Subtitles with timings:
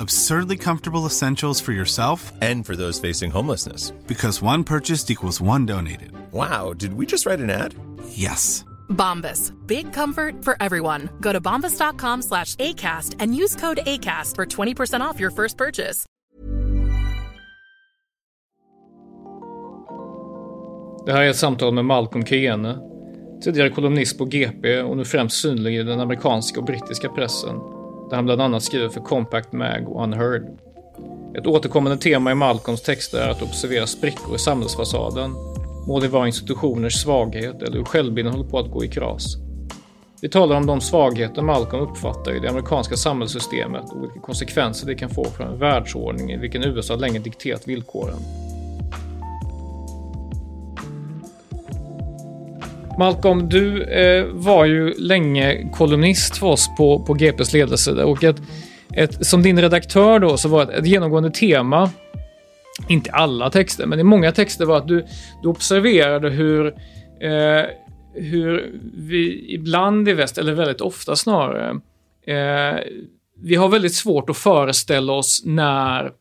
[0.00, 3.90] absurdly comfortable essentials for yourself and for those facing homelessness.
[4.06, 6.12] Because one purchased equals one donated.
[6.32, 7.74] Wow, did we just write an ad?
[8.08, 8.64] Yes.
[8.88, 9.52] Bombas.
[9.66, 11.08] Big comfort for everyone.
[11.20, 16.06] Go to bombas.com slash ACAST and use code ACAST for 20% off your first purchase.
[21.06, 22.78] Det här är ett samtal med Malcolm Kene,
[23.44, 27.56] tidigare kolumnist på GP och nu främst synlig i den amerikanska och brittiska pressen
[28.10, 30.42] där han bland annat skriver för Compact Mag och Unheard.
[31.38, 35.30] Ett återkommande tema i Malcolms texter är att observera sprickor i samhällsfasaden,
[35.86, 39.36] må det vara institutioners svaghet eller hur självbilden håller på att gå i kras.
[40.22, 44.94] Vi talar om de svagheter Malcolm uppfattar i det amerikanska samhällssystemet och vilka konsekvenser det
[44.94, 48.18] kan få för en världsordning i vilken USA länge dikterat villkoren.
[52.98, 58.36] Malcolm, du eh, var ju länge kolumnist för oss på, på GPs ledelse och ett,
[58.94, 61.90] ett, som din redaktör då så var ett, ett genomgående tema,
[62.88, 65.04] inte alla texter, men i många texter var att du,
[65.42, 66.66] du observerade hur,
[67.20, 67.64] eh,
[68.14, 71.70] hur vi ibland i väst, eller väldigt ofta snarare,
[72.26, 72.78] eh,
[73.42, 76.12] vi har väldigt svårt att föreställa oss när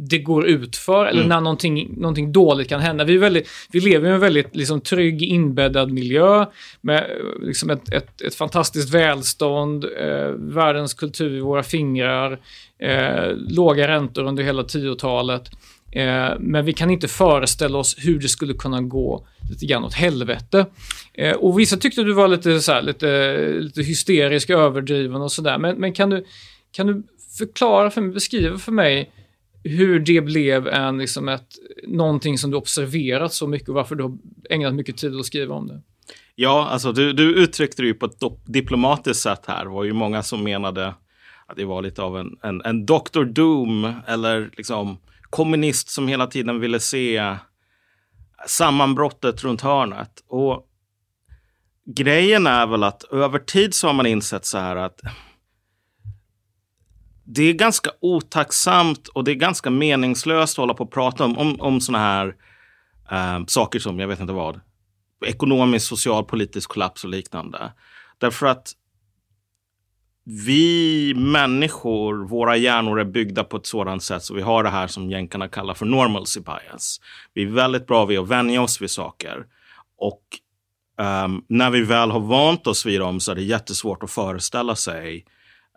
[0.00, 1.28] det går ut för eller mm.
[1.28, 3.04] när någonting, någonting dåligt kan hända.
[3.04, 6.46] Vi, väldigt, vi lever i en väldigt liksom, trygg inbäddad miljö
[6.80, 7.10] med
[7.42, 12.40] liksom, ett, ett, ett fantastiskt välstånd, eh, världens kultur i våra fingrar,
[12.82, 15.50] eh, låga räntor under hela 10-talet.
[15.92, 19.94] Eh, men vi kan inte föreställa oss hur det skulle kunna gå lite grann åt
[19.94, 20.66] helvete.
[21.14, 25.58] Eh, och vissa tyckte du var lite, så här, lite, lite hysterisk, överdriven och sådär.
[25.58, 26.24] Men, men kan, du,
[26.72, 27.02] kan du
[27.38, 29.10] förklara för mig, beskriva för mig
[29.68, 31.48] hur det blev en, liksom ett,
[31.86, 34.18] någonting som du observerat så mycket och varför du har
[34.50, 35.82] ägnat mycket tid att skriva om det.
[36.34, 39.64] Ja, alltså du, du uttryckte det ju på ett diplomatiskt sätt här.
[39.64, 40.94] Det var ju många som menade
[41.46, 43.24] att det var lite av en, en, en Dr.
[43.24, 44.98] Doom eller liksom
[45.30, 47.36] kommunist som hela tiden ville se
[48.46, 50.10] sammanbrottet runt hörnet.
[50.28, 50.66] Och
[51.86, 55.00] grejen är väl att över tid så har man insett så här att
[57.30, 61.38] det är ganska otacksamt och det är ganska meningslöst att hålla på och prata om,
[61.38, 62.34] om, om såna här
[63.10, 64.60] eh, saker som, jag vet inte vad,
[65.26, 67.72] ekonomisk, social, politisk kollaps och liknande.
[68.18, 68.72] Därför att
[70.24, 74.86] vi människor, våra hjärnor är byggda på ett sådant sätt så vi har det här
[74.86, 77.00] som jänkarna kallar för normalcy bias.
[77.34, 79.46] Vi är väldigt bra vid att vänja oss vid saker.
[79.98, 80.22] Och
[81.24, 84.74] um, när vi väl har vant oss vid dem så är det jättesvårt att föreställa
[84.76, 85.24] sig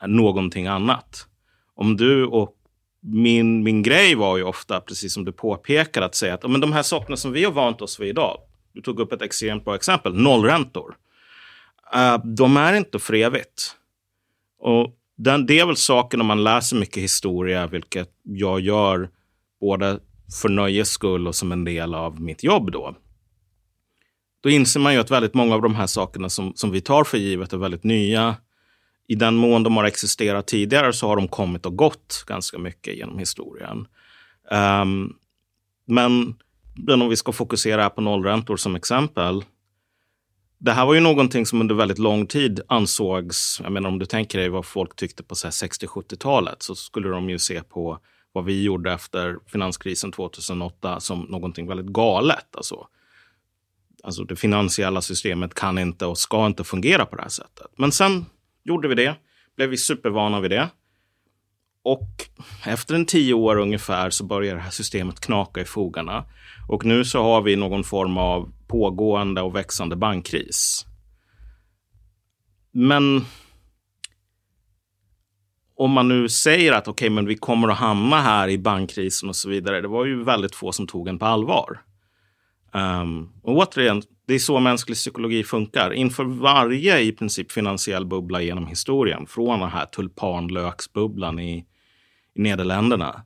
[0.01, 1.27] eh, någonting annat
[1.75, 2.55] om du och
[3.01, 6.73] min, min grej var ju ofta, precis som du påpekar, att säga att men de
[6.73, 8.37] här sakerna som vi har vant oss vid idag.
[8.73, 10.95] Du tog upp ett extremt bra exempel, nollräntor.
[11.95, 13.75] Uh, de är inte för evigt.
[14.59, 19.09] Och den, det är väl saken om man läser mycket historia, vilket jag gör
[19.59, 19.99] både
[20.41, 22.95] för nöjes skull och som en del av mitt jobb då.
[24.43, 27.03] Då inser man ju att väldigt många av de här sakerna som, som vi tar
[27.03, 28.35] för givet är väldigt nya
[29.11, 32.95] i den mån de har existerat tidigare så har de kommit och gått ganska mycket
[32.95, 33.87] genom historien.
[34.51, 35.15] Um,
[35.85, 36.35] men,
[36.75, 39.43] men om vi ska fokusera på nollräntor som exempel.
[40.57, 44.05] Det här var ju någonting som under väldigt lång tid ansågs, jag menar om du
[44.05, 47.99] tänker dig vad folk tyckte på 60-70-talet så skulle de ju se på
[48.31, 52.55] vad vi gjorde efter finanskrisen 2008 som någonting väldigt galet.
[52.55, 52.87] Alltså,
[54.03, 57.67] alltså det finansiella systemet kan inte och ska inte fungera på det här sättet.
[57.75, 58.25] Men sen
[58.63, 59.15] gjorde vi det.
[59.55, 60.69] Blev vi supervana vid det.
[61.83, 62.09] Och
[62.65, 66.25] efter en tio år ungefär så börjar det här systemet knaka i fogarna.
[66.67, 70.85] Och nu så har vi någon form av pågående och växande bankkris.
[72.71, 73.25] Men
[75.75, 79.29] om man nu säger att okej, okay, men vi kommer att hamna här i bankkrisen
[79.29, 79.81] och så vidare.
[79.81, 81.81] Det var ju väldigt få som tog en på allvar.
[82.73, 85.93] Um, och återigen, det är så mänsklig psykologi funkar.
[85.93, 91.57] Inför varje i princip finansiell bubbla genom historien, från den här tulpanlöksbubblan i,
[92.35, 93.23] i Nederländerna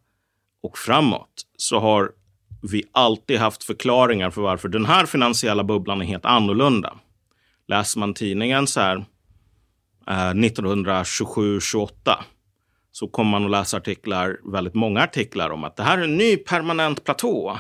[0.63, 2.11] och framåt, så har
[2.71, 6.93] vi alltid haft förklaringar för varför den här finansiella bubblan är helt annorlunda.
[7.67, 9.05] Läser man tidningen så här
[10.07, 11.89] eh, 1927-28
[12.91, 16.17] så kommer man att läsa artiklar, väldigt många artiklar om att det här är en
[16.17, 17.59] ny permanent platå.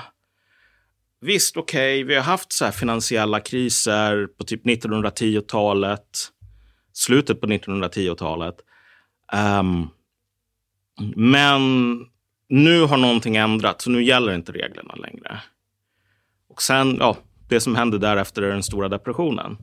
[1.21, 6.31] Visst, okej, okay, vi har haft så finansiella kriser på typ 1910-talet,
[6.93, 8.55] slutet på 1910-talet.
[9.33, 9.87] Um, ehm,
[11.15, 11.61] men
[12.49, 15.41] nu har någonting ändrats, så nu gäller inte reglerna längre.
[16.49, 17.17] Och sen, ja,
[17.49, 19.57] det som hände därefter är den stora depressionen.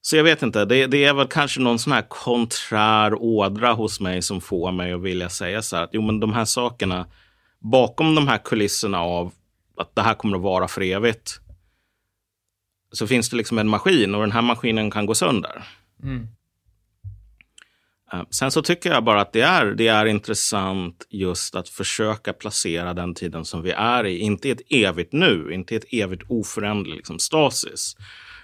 [0.00, 4.00] Så jag vet inte, det, det, är väl kanske någon sån här konträr ådra hos
[4.00, 7.06] mig som får mig att vilja säga så här att jo, men de här sakerna
[7.58, 9.32] bakom de här kulisserna av
[9.76, 11.40] att det här kommer att vara för evigt
[12.92, 15.62] så finns det liksom en maskin och den här maskinen kan gå sönder.
[16.02, 16.28] Mm.
[18.12, 22.32] Eh, sen så tycker jag bara att det är, det är intressant just att försöka
[22.32, 25.92] placera den tiden som vi är i, inte i ett evigt nu, inte i ett
[25.92, 27.96] evigt oföränderligt liksom, stasis,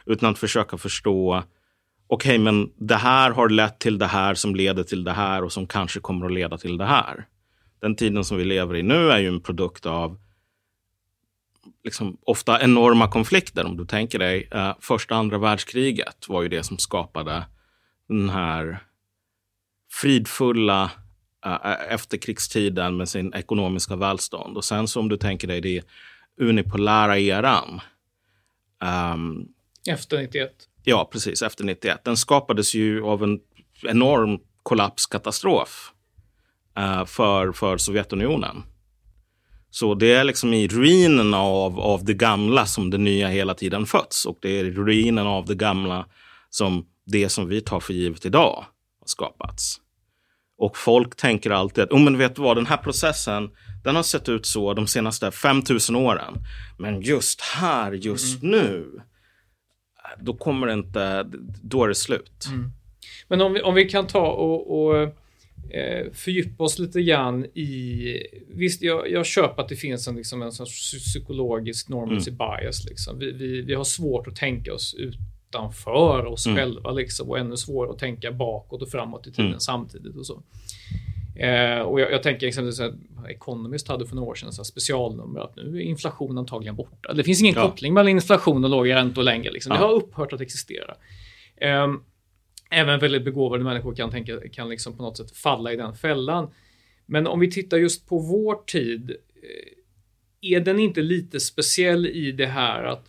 [0.06, 1.42] utan att försöka förstå
[2.06, 5.44] okej, okay, men det här har lett till det här som leder till det här
[5.44, 7.26] och som kanske kommer att leda till det här.
[7.80, 10.18] Den tiden som vi lever i nu är ju en produkt av
[11.84, 13.64] liksom, ofta enorma konflikter.
[13.64, 17.44] Om du tänker dig eh, första andra världskriget var ju det som skapade
[18.08, 18.78] den här
[19.92, 20.90] fridfulla
[21.46, 24.56] uh, efterkrigstiden med sin ekonomiska välstånd.
[24.56, 25.82] Och sen så om du tänker dig det
[26.40, 27.80] unipolära eran.
[29.14, 29.48] Um,
[29.88, 30.50] efter 91?
[30.84, 31.42] Ja, precis.
[31.42, 32.04] Efter 91.
[32.04, 33.40] Den skapades ju av en
[33.82, 35.92] enorm kollapskatastrof
[36.78, 38.62] uh, för, för Sovjetunionen.
[39.74, 43.86] Så det är liksom i ruinerna av, av det gamla som det nya hela tiden
[43.86, 44.26] föds.
[44.26, 46.06] Och det är i ruinerna av det gamla
[46.50, 48.64] som det som vi tar för givet idag
[49.00, 49.80] har skapats.
[50.58, 53.50] Och folk tänker alltid att, oh, men vet du vad, den här processen,
[53.84, 56.34] den har sett ut så de senaste 5000 åren.
[56.78, 58.58] Men just här, just mm.
[58.58, 59.00] nu,
[60.20, 61.26] då kommer det inte,
[61.62, 62.46] då är det slut.
[62.48, 62.72] Mm.
[63.28, 65.14] Men om vi, om vi kan ta och, och
[65.74, 68.16] eh, fördjupa oss lite grann i...
[68.48, 72.38] Visst, jag, jag köper att det finns en, liksom, en psykologisk normalcy mm.
[72.38, 72.84] bias.
[72.84, 73.18] Liksom.
[73.18, 75.16] Vi, vi, vi har svårt att tänka oss ut
[75.52, 76.58] utanför oss mm.
[76.58, 79.60] själva liksom, och ännu svårare att tänka bakåt och framåt i tiden mm.
[79.60, 80.16] samtidigt.
[80.16, 80.42] och så.
[81.36, 82.94] Eh, och jag, jag tänker exempelvis att
[83.28, 87.12] Economist hade för några år sedan så specialnummer att nu är inflation antagligen borta.
[87.12, 87.62] Det finns ingen ja.
[87.62, 89.52] koppling mellan inflation och låga räntor längre.
[89.52, 89.72] Liksom.
[89.72, 89.80] Ja.
[89.80, 90.94] Det har upphört att existera.
[91.56, 91.88] Eh,
[92.72, 96.50] även väldigt begåvade människor kan, tänka, kan liksom på något sätt falla i den fällan.
[97.06, 102.32] Men om vi tittar just på vår tid, eh, är den inte lite speciell i
[102.32, 103.08] det här att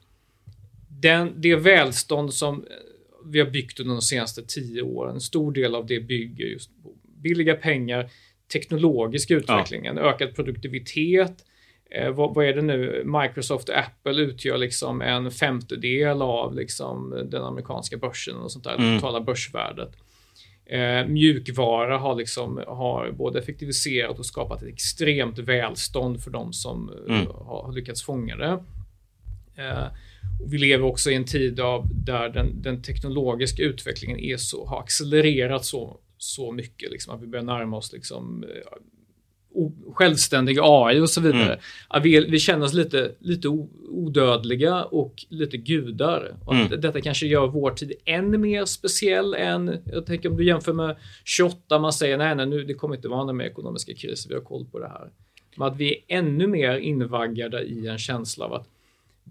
[1.01, 2.65] den, det välstånd som
[3.25, 6.83] vi har byggt under de senaste tio åren, en stor del av det bygger just
[6.83, 8.09] på billiga pengar,
[8.53, 9.99] teknologisk utveckling, ja.
[9.99, 11.45] ökad produktivitet.
[11.93, 13.03] Eh, vad, vad, är det nu?
[13.05, 18.75] Microsoft och Apple utgör liksom en femtedel av liksom den amerikanska börsen och sånt där,
[18.75, 18.93] mm.
[18.93, 19.91] det totala börsvärdet.
[20.65, 26.91] Eh, mjukvara har, liksom, har både effektiviserat och skapat ett extremt välstånd för de som
[27.07, 27.27] mm.
[27.27, 28.63] har, har lyckats fånga det.
[29.55, 29.87] Eh,
[30.45, 34.79] vi lever också i en tid av där den, den teknologiska utvecklingen är så, har
[34.79, 38.77] accelererat så, så mycket, liksom, att vi börjar närma oss liksom, eh,
[39.93, 41.59] självständig AI och så vidare.
[41.93, 42.03] Mm.
[42.03, 43.47] Vi, vi, känner oss lite, lite
[43.89, 46.35] odödliga och lite gudar.
[46.45, 46.81] Och mm.
[46.81, 50.95] Detta kanske gör vår tid än mer speciell än, jag tänker om du jämför med
[51.23, 54.35] 28, man säger nej, nej, nu, det kommer inte vara några mer ekonomiska kriser, vi
[54.35, 55.09] har koll på det här.
[55.55, 58.67] Men att vi är ännu mer invaggade i en känsla av att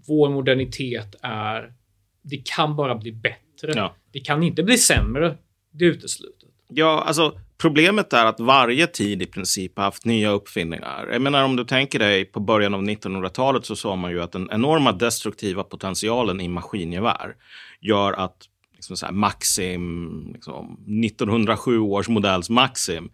[0.07, 1.73] vår modernitet är,
[2.21, 3.71] det kan bara bli bättre.
[3.75, 3.95] Ja.
[4.11, 5.37] Det kan inte bli sämre.
[5.71, 6.49] Det är uteslutet.
[6.67, 11.09] Ja, alltså problemet är att varje tid i princip har haft nya uppfinningar.
[11.11, 14.31] Jag menar om du tänker dig på början av 1900-talet så sa man ju att
[14.31, 17.35] den enorma destruktiva potentialen i maskingevär
[17.81, 18.37] gör att
[18.73, 20.73] liksom så här, Maxim, liksom,
[21.05, 23.09] 1907 års modells Maxim,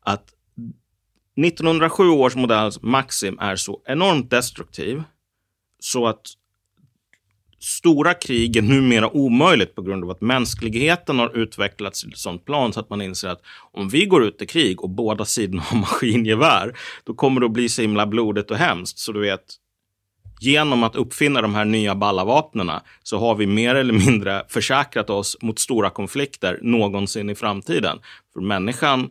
[0.00, 0.24] att
[1.46, 5.02] 1907 års modells Maxim är så enormt destruktiv
[5.78, 6.22] så att
[7.60, 12.44] stora krig är numera omöjligt på grund av att mänskligheten har utvecklats till ett sånt
[12.44, 15.62] plan så att man inser att om vi går ut i krig och båda sidorna
[15.62, 18.98] har maskingevär, då kommer det att bli så himla blodigt och hemskt.
[18.98, 19.44] Så du vet,
[20.40, 25.36] genom att uppfinna de här nya ballavapnena så har vi mer eller mindre försäkrat oss
[25.42, 27.98] mot stora konflikter någonsin i framtiden.
[28.32, 29.10] För människan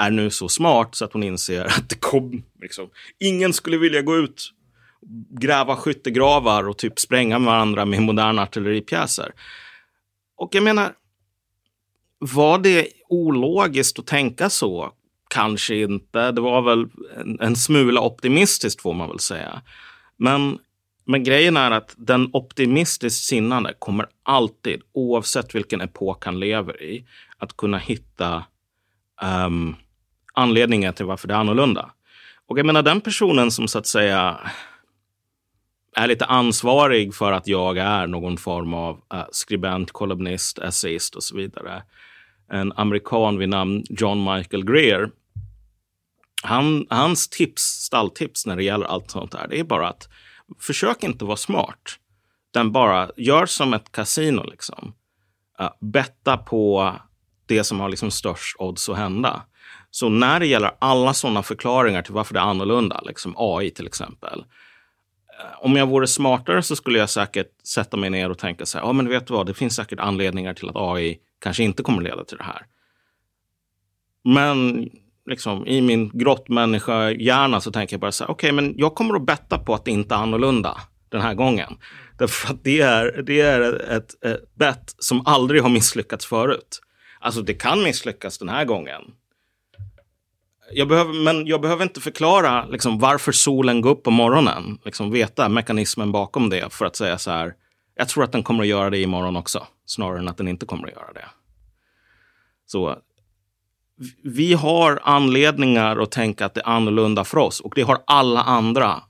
[0.00, 4.02] är nu så smart så att hon inser att det kom, liksom, ingen skulle vilja
[4.02, 4.52] gå ut
[5.40, 9.32] gräva skyttegravar och typ spränga varandra med moderna artilleripjäser.
[10.36, 10.92] Och jag menar,
[12.18, 14.92] var det ologiskt att tänka så?
[15.30, 16.32] Kanske inte.
[16.32, 16.86] Det var väl
[17.16, 19.62] en, en smula optimistiskt får man väl säga.
[20.16, 20.58] Men,
[21.04, 27.04] men grejen är att den optimistiskt sinnande kommer alltid, oavsett vilken epok han lever i,
[27.38, 28.44] att kunna hitta
[29.46, 29.76] um,
[30.34, 31.90] anledningen till varför det är annorlunda.
[32.46, 34.40] Och jag menar den personen som så att säga
[35.98, 41.22] är lite ansvarig för att jag är någon form av eh, skribent, kolumnist, essayist och
[41.22, 41.82] så vidare.
[42.52, 45.10] En amerikan vid namn John Michael Greer.
[46.42, 50.08] Han, hans tips, stalltips när det gäller allt sånt där, det är bara att
[50.60, 51.98] försök inte vara smart.
[52.54, 54.94] Den bara gör som ett kasino liksom.
[55.60, 56.94] Uh, betta på
[57.46, 59.42] det som har liksom störst odds att hända.
[59.90, 63.86] Så när det gäller alla sådana förklaringar till varför det är annorlunda, liksom AI till
[63.86, 64.44] exempel.
[65.60, 68.86] Om jag vore smartare så skulle jag säkert sätta mig ner och tänka så här,
[68.86, 72.02] ja men vet du vad, det finns säkert anledningar till att AI kanske inte kommer
[72.02, 72.66] leda till det här.
[74.24, 74.88] Men
[75.26, 79.14] liksom, i min grottmänniska-hjärna så tänker jag bara så här, okej, okay, men jag kommer
[79.14, 81.78] att betta på att det inte är annorlunda den här gången.
[82.18, 86.80] Därför att det är, det är ett, ett bett som aldrig har misslyckats förut.
[87.20, 89.02] Alltså det kan misslyckas den här gången.
[90.72, 94.78] Jag behöver, men jag behöver inte förklara liksom, varför solen går upp på morgonen.
[94.84, 97.54] Liksom, veta mekanismen bakom det för att säga så här.
[97.94, 100.66] Jag tror att den kommer att göra det imorgon också, snarare än att den inte
[100.66, 101.24] kommer att göra det.
[102.66, 102.96] Så
[104.22, 108.42] vi har anledningar att tänka att det är annorlunda för oss och det har alla
[108.42, 109.02] andra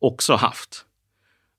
[0.00, 0.84] också haft.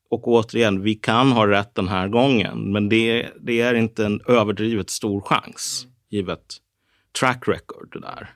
[0.09, 4.21] Och återigen, vi kan ha rätt den här gången, men det, det är inte en
[4.27, 6.57] överdrivet stor chans givet
[7.19, 7.89] track record.
[7.93, 8.29] Det där.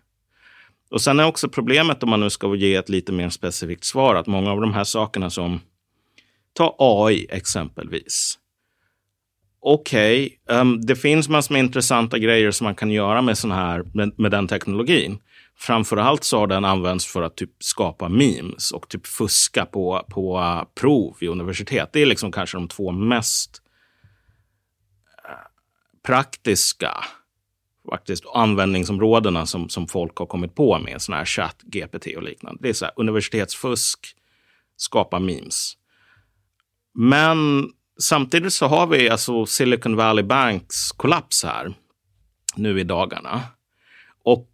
[0.96, 4.16] Och sen är också problemet om man nu ska ge ett lite mer specifikt svar
[4.16, 5.62] att många av de här sakerna som
[6.54, 8.40] ta AI exempelvis.
[9.60, 13.52] Okej, okay, um, det finns massor med intressanta grejer som man kan göra med, sån
[13.52, 15.18] här, med, med den teknologin.
[15.58, 20.40] Framförallt så har den använts för att typ skapa memes och typ fuska på, på
[20.40, 21.90] uh, prov i universitet.
[21.94, 23.62] Det är liksom kanske de två mest
[25.30, 25.32] äh,
[26.06, 26.92] praktiska
[27.90, 32.60] faktiskt användningsområdena som, som folk har kommit på med sådana här chatt, GPT och liknande.
[32.62, 34.16] Det är så här, universitetsfusk,
[34.78, 35.74] skapa memes.
[36.94, 41.74] Men samtidigt så har vi alltså Silicon Valley Banks kollaps här
[42.56, 43.42] nu i dagarna.
[44.24, 44.50] Och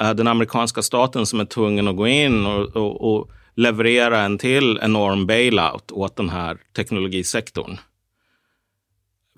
[0.00, 4.38] äh, den amerikanska staten som är tvungen att gå in och, och, och leverera en
[4.38, 7.78] till enorm bailout åt den här teknologisektorn.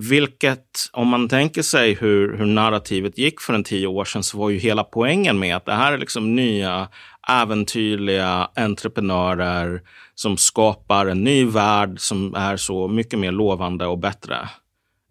[0.08, 4.38] Vilket, om man tänker sig hur, hur narrativet gick för en tio år sedan, så
[4.38, 6.88] var ju hela poängen med att det här är liksom nya
[7.28, 9.82] äventyrliga entreprenörer
[10.14, 14.48] som skapar en ny värld som är så mycket mer lovande och bättre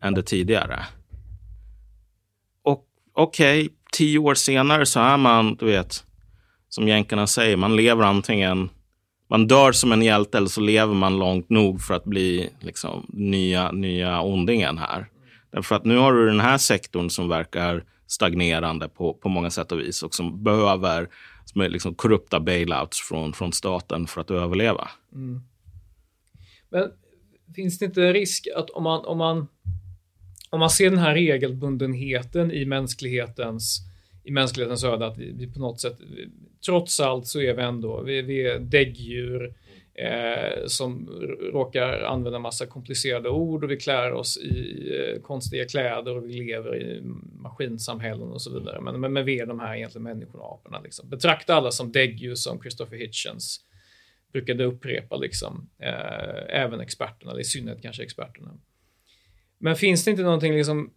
[0.04, 0.86] än det tidigare.
[2.64, 6.04] Och okej, okay, tio år senare så är man, du vet,
[6.70, 8.70] som jänkarna säger, man lever antingen
[9.30, 13.06] man dör som en hjälte eller så lever man långt nog för att bli liksom,
[13.10, 15.08] nya, nya ondingen här.
[15.52, 19.72] Därför att nu har du den här sektorn som verkar stagnerande på, på många sätt
[19.72, 21.10] och vis och som behöver
[21.46, 24.90] som är liksom korrupta bailouts från, från staten för att överleva.
[25.14, 25.42] Mm.
[26.70, 26.92] Men
[27.56, 29.48] finns det inte en risk att om man, om man,
[30.50, 33.90] om man ser den här regelbundenheten i mänsklighetens
[34.24, 35.98] i mänsklighetens öde att vi, vi, på något sätt,
[36.66, 39.54] trots allt så är vi ändå, vi, vi är däggdjur
[39.94, 41.10] eh, som
[41.54, 46.34] råkar använda massa komplicerade ord och vi klär oss i eh, konstiga kläder och vi
[46.34, 47.02] lever i
[47.42, 48.82] maskinsamhällen och så vidare.
[48.82, 50.80] Men, men, men vi är de här egentligen människorna och aporna.
[50.80, 51.10] Liksom.
[51.10, 53.66] Betrakta alla som däggdjur som Christopher Hitchens
[54.32, 55.70] brukade upprepa, liksom.
[55.80, 58.58] Eh, även experterna, eller i synnerhet kanske experterna.
[59.58, 60.92] Men finns det inte någonting liksom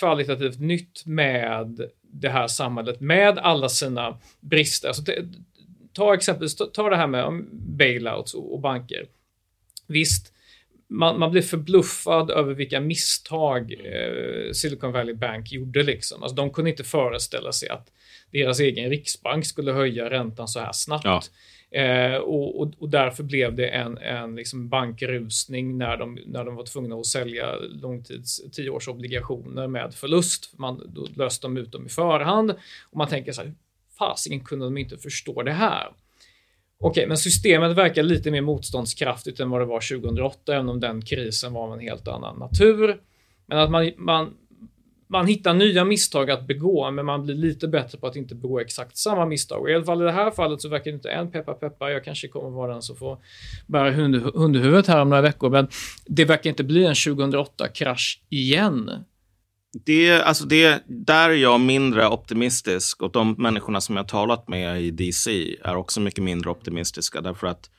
[0.00, 4.88] kvalitativt nytt med det här samhället med alla sina brister.
[4.88, 5.02] Alltså,
[5.92, 9.06] ta exempelvis ta det här med bailouts och, banker.
[9.86, 10.32] Visst,
[10.90, 15.82] man, man blir förbluffad över vilka misstag eh, Silicon Valley Bank gjorde.
[15.82, 16.22] Liksom.
[16.22, 17.92] Alltså, de kunde inte föreställa sig att
[18.30, 21.04] deras egen riksbank skulle höja räntan så här snabbt.
[21.04, 21.22] Ja.
[21.80, 26.54] Eh, och, och, och, därför blev det en, en liksom bankrusning när de, när de
[26.54, 30.52] var tvungna att sälja långtids tioårsobligationer med förlust.
[30.58, 32.50] Man, då löste de ut dem i förhand
[32.90, 33.54] och man tänker så här,
[33.98, 35.92] fasiken kunde de inte förstå det här?
[36.82, 41.02] Okej, men systemet verkar lite mer motståndskraftigt än vad det var 2008, även om den
[41.02, 43.00] krisen var av en helt annan natur.
[43.46, 44.34] Men att man, man
[45.10, 48.60] man hittar nya misstag att begå, men man blir lite bättre på att inte begå
[48.60, 49.62] exakt samma misstag.
[49.62, 51.90] Och I alla fall i det här fallet så verkar det inte en peppa peppa,
[51.90, 53.18] jag kanske kommer vara den som får
[53.66, 55.68] bära hund, hundhuvudet här om några veckor, men
[56.06, 58.90] det verkar inte bli en 2008-krasch igen.
[59.72, 64.82] Det, alltså det, där är jag mindre optimistisk och de människorna som jag talat med
[64.82, 67.70] i DC är också mycket mindre optimistiska därför att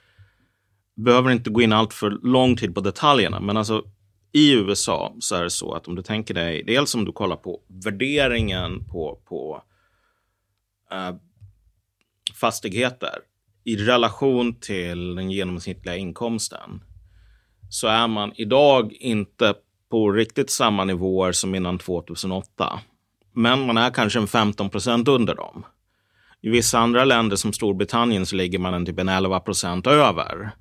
[0.96, 3.84] behöver inte gå in allt för lång tid på detaljerna, men alltså
[4.32, 7.36] i USA så är det så att om du tänker dig, dels om du kollar
[7.36, 9.64] på värderingen på, på
[10.94, 11.16] uh,
[12.36, 13.20] fastigheter
[13.64, 16.84] i relation till den genomsnittliga inkomsten
[17.70, 19.54] så är man idag inte
[19.92, 22.80] på riktigt samma nivåer som innan 2008.
[23.34, 25.66] Men man är kanske en 15 procent under dem.
[26.42, 30.52] I vissa andra länder som Storbritannien så ligger man en typ en 11 procent över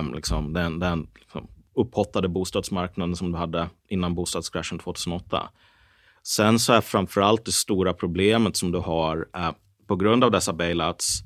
[0.00, 5.48] um, liksom den, den liksom, upphottade bostadsmarknaden som du hade innan bostadskraschen 2008.
[6.22, 9.50] Sen så är framförallt det stora problemet som du har uh,
[9.86, 11.22] på grund av dessa bailouts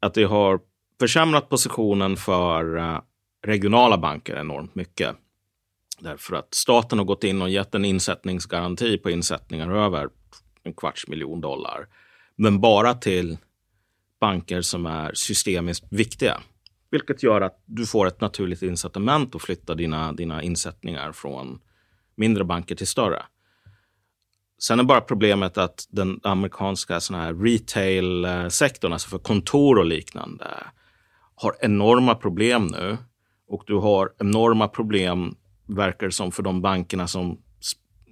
[0.00, 0.60] att det har
[1.00, 2.98] försämrat positionen för uh,
[3.46, 5.16] regionala banker enormt mycket.
[5.98, 10.08] Därför att staten har gått in och gett en insättningsgaranti på insättningar över
[10.62, 11.86] en kvarts miljon dollar.
[12.36, 13.38] Men bara till
[14.20, 16.40] banker som är systemiskt viktiga.
[16.90, 21.60] Vilket gör att du får ett naturligt incitament att flytta dina, dina insättningar från
[22.14, 23.22] mindre banker till större.
[24.58, 30.46] Sen är bara problemet att den amerikanska såna här retail-sektorn, alltså för kontor och liknande,
[31.34, 32.98] har enorma problem nu.
[33.48, 37.38] Och du har enorma problem, verkar det som, för de bankerna som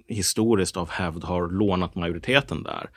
[0.07, 2.89] historiskt av hävd har lånat majoriteten där.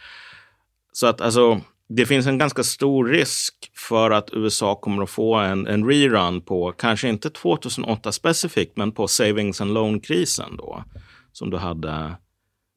[0.92, 5.34] Så att alltså, det finns en ganska stor risk för att USA kommer att få
[5.34, 10.84] en, en rerun på, kanske inte 2008 specifikt, men på savings and loan-krisen då.
[11.32, 12.16] Som du hade,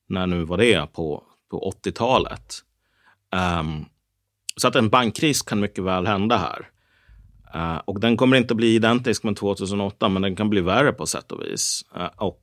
[0.10, 2.56] när nu var det, på, på 80-talet.
[3.32, 3.86] Um, ehm,
[4.56, 6.70] så att en bankkris kan mycket väl hända här.
[7.56, 10.92] Uh, och den kommer inte att bli identisk med 2008, men den kan bli värre
[10.92, 11.86] på sätt och vis.
[11.98, 12.42] Uh, och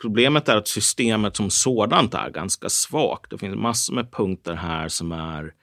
[0.00, 3.30] Problemet är att systemet som sådant är ganska svagt.
[3.30, 5.54] Det finns massor med punkter här som är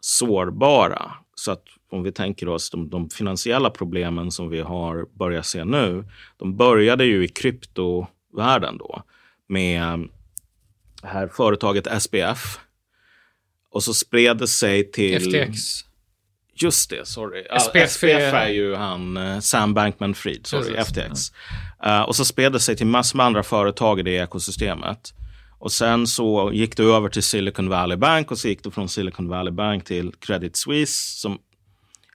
[0.00, 1.12] sårbara.
[1.34, 5.64] Så att om vi tänker oss de, de finansiella problemen som vi har börjat se
[5.64, 6.04] nu.
[6.36, 9.02] De började ju i kryptovärlden då
[9.48, 10.08] med
[11.02, 12.58] här företaget SPF.
[13.70, 15.20] Och så spred det sig till...
[15.20, 15.60] FTX.
[16.54, 17.44] Just det, sorry.
[17.60, 21.32] SPF, SPF är ju han eh, Sam Bankman-Fried, sorry, FTX.
[21.80, 21.98] Ja.
[21.98, 25.14] Uh, och så spred det sig till massor med andra företag i det ekosystemet.
[25.58, 28.88] Och sen så gick det över till Silicon Valley Bank och så gick det från
[28.88, 31.38] Silicon Valley Bank till Credit Suisse som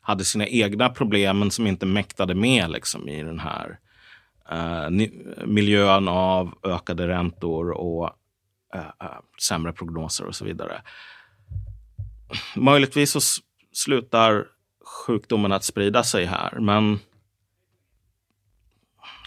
[0.02, 3.80] hade sina egna problem men som inte mäktade med liksom, i den här
[4.52, 5.08] uh,
[5.46, 8.04] miljön av ökade räntor och
[8.76, 9.08] uh,
[9.42, 10.82] sämre prognoser och så vidare.
[12.56, 13.20] Möjligtvis så
[13.78, 14.46] slutar
[15.06, 16.60] sjukdomen att sprida sig här.
[16.60, 17.00] Men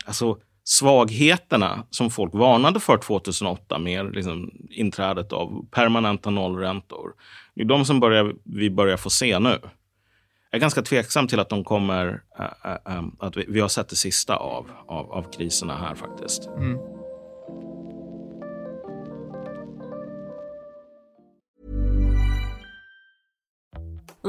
[0.07, 7.13] alltså svagheterna som folk varnade för 2008 med liksom inträdet av permanenta nollräntor.
[7.55, 9.59] Det är de som börjar, vi börjar få se nu.
[10.51, 13.89] Jag är ganska tveksam till att de kommer, äh, äh, att vi, vi, har sett
[13.89, 16.47] det sista av, av, av kriserna här faktiskt.
[16.47, 16.79] Mm.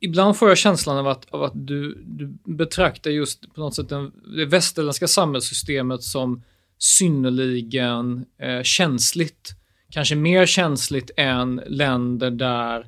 [0.00, 3.88] Ibland får jag känslan av att, av att du, du betraktar just på något sätt
[3.88, 6.42] den, det västerländska samhällssystemet som
[6.78, 9.50] synnerligen eh, känsligt.
[9.90, 12.86] Kanske mer känsligt än länder där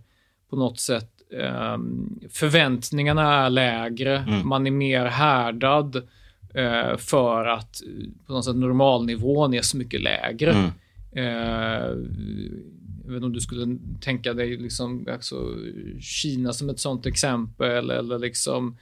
[0.51, 1.79] på något sätt eh,
[2.31, 4.19] förväntningarna är lägre.
[4.19, 4.49] Mm.
[4.49, 5.97] Man är mer härdad
[6.55, 7.81] eh, för att
[8.27, 10.53] på något sätt normalnivån är så mycket lägre.
[10.53, 10.71] Mm.
[13.05, 15.55] Jag vet inte om du skulle tänka dig liksom, alltså,
[16.01, 18.77] Kina som ett sånt exempel eller liksom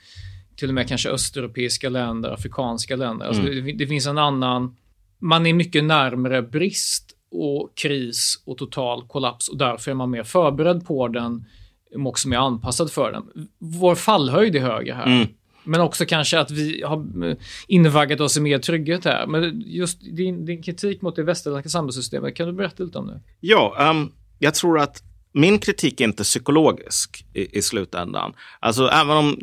[0.57, 3.27] till och med kanske östeuropeiska länder, afrikanska länder.
[3.27, 3.65] Alltså Mm.
[3.65, 4.77] det, det finns en annan...
[5.19, 10.23] Man är mycket närmare brist och kris och total kollaps och därför är man mer
[10.23, 11.45] förberedd på den
[11.93, 13.49] men också mer anpassad för den.
[13.59, 15.07] Vår fallhöjd är högre här.
[15.07, 15.29] Mm.
[15.65, 17.37] Men också kanske att vi har eh,
[17.69, 19.27] invaggat oss i mer trygghet här.
[19.27, 23.21] Men just din, din kritik mot det västerländska samhällssystemet, kan du berätta lite om det?
[23.41, 28.33] Ja, um, jag tror att min kritik är inte psykologisk i, i slutändan.
[28.61, 29.37] Alltså även om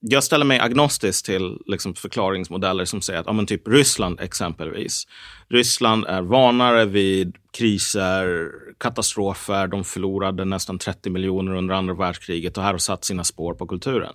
[0.00, 5.06] jag ställer mig agnostisk till liksom, förklaringsmodeller som säger att ja, men typ Ryssland exempelvis.
[5.48, 9.66] Ryssland är vanare vid kriser, katastrofer.
[9.66, 13.66] De förlorade nästan 30 miljoner under andra världskriget och här har satt sina spår på
[13.66, 14.14] kulturen.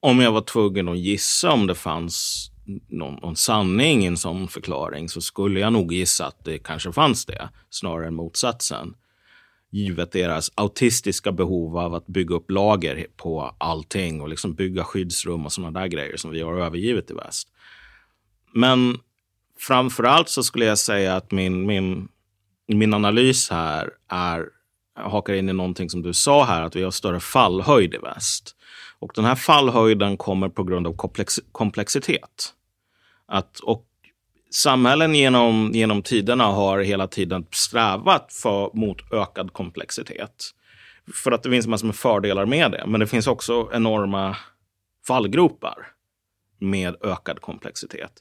[0.00, 2.48] Om jag var tvungen att gissa om det fanns
[2.88, 6.92] någon, någon sanning i en sån förklaring så skulle jag nog gissa att det kanske
[6.92, 8.94] fanns det, snarare än motsatsen.
[9.70, 15.46] Givet deras autistiska behov av att bygga upp lager på allting och liksom bygga skyddsrum
[15.46, 17.48] och sådana där grejer som vi har övergivit i väst.
[18.54, 18.98] Men
[19.58, 22.08] framför allt så skulle jag säga att min, min,
[22.66, 24.44] min analys här är,
[24.94, 28.54] hakar in i någonting som du sa här, att vi har större fallhöjd i väst.
[29.00, 32.54] Och den här fallhöjden kommer på grund av komplex, komplexitet.
[33.26, 33.86] Att, och
[34.50, 40.44] samhällen genom, genom tiderna har hela tiden strävat för, mot ökad komplexitet.
[41.14, 42.84] För att det finns massor med fördelar med det.
[42.86, 44.36] Men det finns också enorma
[45.06, 45.86] fallgropar
[46.58, 48.12] med ökad komplexitet.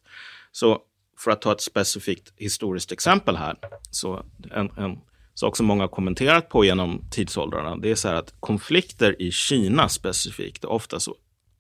[0.52, 0.82] Så
[1.20, 3.56] för att ta ett specifikt historiskt exempel här,
[3.92, 5.00] så en, en
[5.40, 9.32] sak som många har kommenterat på genom tidsåldrarna, det är så här att konflikter i
[9.32, 11.16] Kina specifikt är ofta så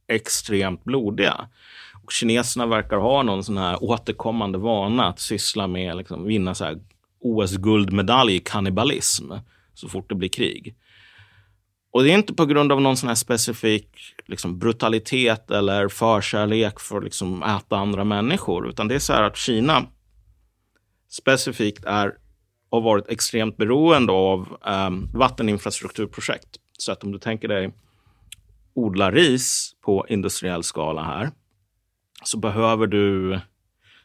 [0.08, 1.50] extremt blodiga.
[2.04, 6.66] Och kineserna verkar ha någon sån här återkommande vana att syssla med, liksom, vinna så
[6.66, 6.80] här
[7.20, 9.32] OS-guldmedalj i kannibalism
[9.74, 10.76] så fort det blir krig.
[11.92, 13.90] Och det är inte på grund av någon sån här specifik
[14.26, 19.24] liksom, brutalitet eller förkärlek för att liksom, äta andra människor, utan det är så här
[19.24, 19.86] att Kina
[21.10, 22.18] specifikt är
[22.72, 26.50] har varit extremt beroende av um, vatteninfrastrukturprojekt.
[26.78, 27.74] Så att om du tänker dig
[28.74, 31.32] odla ris på industriell skala här
[32.24, 33.40] så behöver du,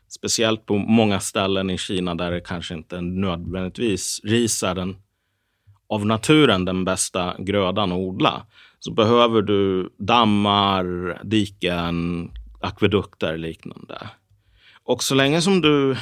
[0.08, 4.96] speciellt på många ställen i Kina där det kanske inte nödvändigtvis ris är den
[5.88, 8.46] av naturen den bästa grödan att odla,
[8.78, 14.08] så behöver du dammar, diken, akvedukter och liknande.
[14.84, 15.96] Och så länge som du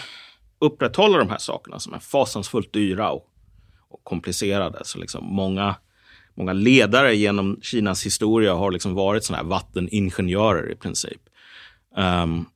[0.60, 3.26] upprätthåller de här sakerna som är fasansfullt dyra och,
[3.88, 5.74] och komplicerade, så liksom många,
[6.34, 11.20] många ledare genom Kinas historia har liksom varit såna här vatteningenjörer i princip.
[11.96, 12.46] Um,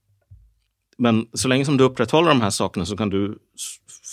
[0.99, 3.39] men så länge som du upprätthåller de här sakerna så kan du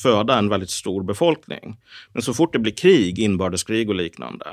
[0.03, 1.77] föda en väldigt stor befolkning.
[2.13, 4.45] Men så fort det blir krig, inbördeskrig och liknande,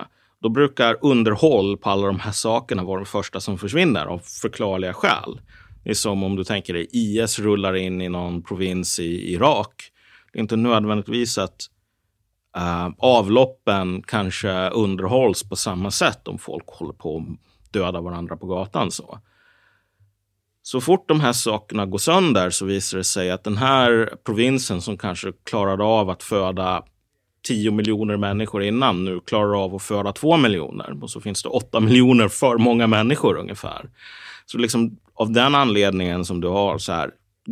[0.43, 4.93] då brukar underhåll på alla de här sakerna vara de första som försvinner av förklarliga
[4.93, 5.41] skäl.
[5.89, 9.91] Det är som om du tänker dig IS rullar in i någon provins i Irak.
[10.33, 11.67] Det är inte nödvändigtvis att
[12.57, 18.47] uh, avloppen kanske underhålls på samma sätt om folk håller på att döda varandra på
[18.47, 18.91] gatan.
[18.91, 19.19] så.
[20.63, 24.83] Så fort de här sakerna går sönder så visar det sig att den här provinsen
[24.83, 26.85] som kanske klarade av att föda
[27.47, 31.03] 10 miljoner människor innan nu klarar av att föda 2 miljoner.
[31.03, 33.91] Och så finns det 8 miljoner för många människor ungefär.
[34.47, 37.11] Så liksom av den anledningen som du har så här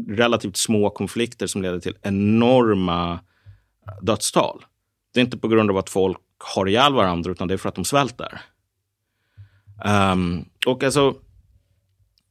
[0.09, 3.13] relativt små konflikter som leder till enorma
[3.87, 4.65] eh, dödstal.
[5.15, 6.19] Det är inte på grund av att folk
[6.55, 8.41] har ihjäl varandra utan det är för att de svälter.
[10.13, 11.15] Um, och alltså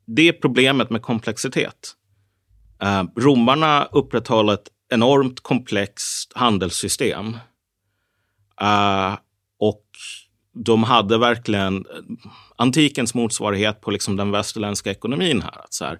[0.05, 1.95] det är problemet med komplexitet.
[2.83, 7.27] Uh, romarna upprätthöll ett enormt komplext handelssystem.
[8.61, 9.17] Uh,
[10.55, 11.85] de hade verkligen
[12.55, 15.61] antikens motsvarighet på liksom den västerländska ekonomin här.
[15.63, 15.99] Att så här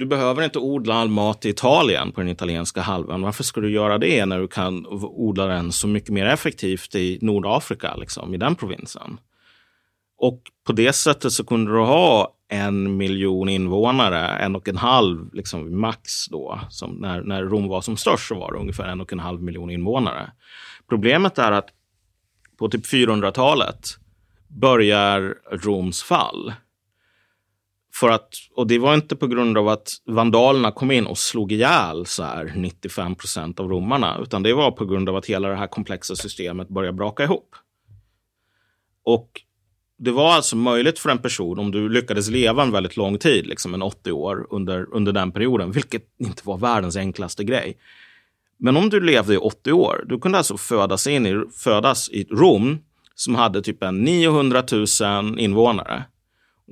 [0.00, 3.22] du behöver inte odla all mat i Italien på den italienska halvön.
[3.22, 7.18] Varför ska du göra det när du kan odla den så mycket mer effektivt i
[7.22, 9.20] Nordafrika, liksom, i den provinsen?
[10.18, 15.34] Och på det sättet så kunde du ha en miljon invånare, en och en halv
[15.34, 16.60] liksom max då.
[16.70, 19.42] Som när, när Rom var som störst så var det ungefär en och en halv
[19.42, 20.32] miljon invånare.
[20.88, 21.68] Problemet är att
[22.60, 23.88] på typ 400-talet
[24.48, 26.52] börjar Roms fall.
[27.94, 31.52] För att, och det var inte på grund av att vandalerna kom in och slog
[31.52, 35.48] ihjäl så här 95 procent av romarna, utan det var på grund av att hela
[35.48, 37.56] det här komplexa systemet började braka ihop.
[39.04, 39.40] Och
[39.98, 43.46] det var alltså möjligt för en person, om du lyckades leva en väldigt lång tid,
[43.46, 47.76] liksom en 80 år under, under den perioden, vilket inte var världens enklaste grej.
[48.60, 52.24] Men om du levde i 80 år, du kunde alltså födas, in i, födas i
[52.24, 52.78] Rom
[53.14, 54.64] som hade typ en 900
[55.00, 56.04] 000 invånare.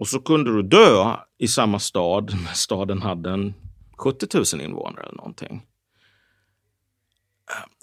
[0.00, 3.54] Och så kunde du dö i samma stad men staden hade en
[3.98, 5.62] 70 000 invånare eller någonting.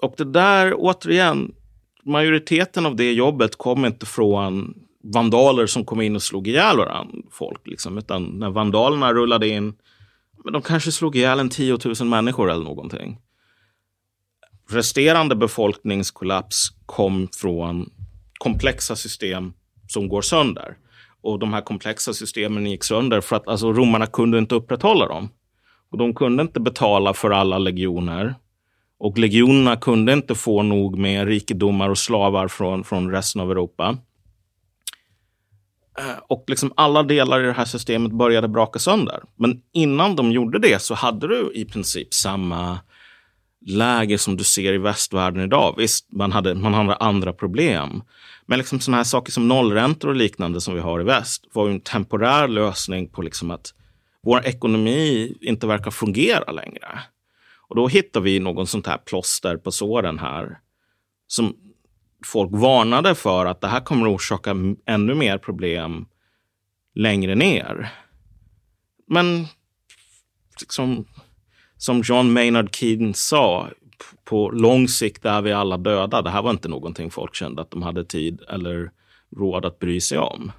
[0.02, 1.54] Och det där, återigen,
[2.04, 7.14] majoriteten av det jobbet kom inte från vandaler som kom in och slog ihjäl varandra,
[7.30, 7.66] folk.
[7.66, 7.98] Liksom.
[7.98, 9.74] Utan när vandalerna rullade in,
[10.44, 13.18] men de kanske slog ihjäl en 10 000 människor eller någonting.
[14.70, 17.90] Resterande befolkningskollaps kom från
[18.38, 19.52] komplexa system
[19.88, 20.76] som går sönder.
[21.22, 25.28] Och de här komplexa systemen gick sönder för att alltså, romarna kunde inte upprätthålla dem.
[25.90, 28.34] Och de kunde inte betala för alla legioner.
[28.98, 33.98] Och legionerna kunde inte få nog med rikedomar och slavar från, från resten av Europa.
[35.98, 39.22] Eh, och liksom alla delar i det här systemet började braka sönder.
[39.36, 42.78] Men innan de gjorde det så hade du i princip samma
[43.66, 45.74] läge som du ser i västvärlden idag.
[45.78, 48.02] Visst, man hade, man hade andra problem.
[48.46, 51.68] Men liksom sådana här saker som nollräntor och liknande som vi har i väst var
[51.68, 53.74] en temporär lösning på liksom att
[54.22, 57.00] vår ekonomi inte verkar fungera längre.
[57.68, 60.58] Och då hittar vi någon sånt här plåster på såren här
[61.26, 61.56] som
[62.24, 66.06] folk varnade för att det här kommer orsaka ännu mer problem
[66.94, 67.92] längre ner.
[69.08, 69.46] Men
[70.60, 71.06] liksom,
[71.76, 73.70] som John Maynard Keynes sa,
[74.24, 76.22] på lång sikt är vi alla döda.
[76.22, 78.90] Det här var inte någonting folk kände att de hade tid eller
[79.36, 80.52] råd att bry sig om.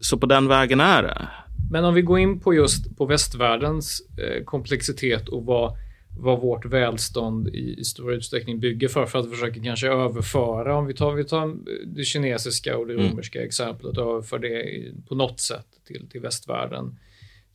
[0.00, 1.28] Så på den vägen är det.
[1.70, 5.76] Men om vi går in på just på västvärldens eh, komplexitet och vad,
[6.20, 10.86] vad vårt välstånd i, i stor utsträckning bygger för, för att försöka kanske överföra, om
[10.86, 13.10] vi tar, vi tar det kinesiska och det mm.
[13.10, 13.46] romerska mm.
[13.46, 16.98] exemplet och överför det på något sätt till, till västvärlden.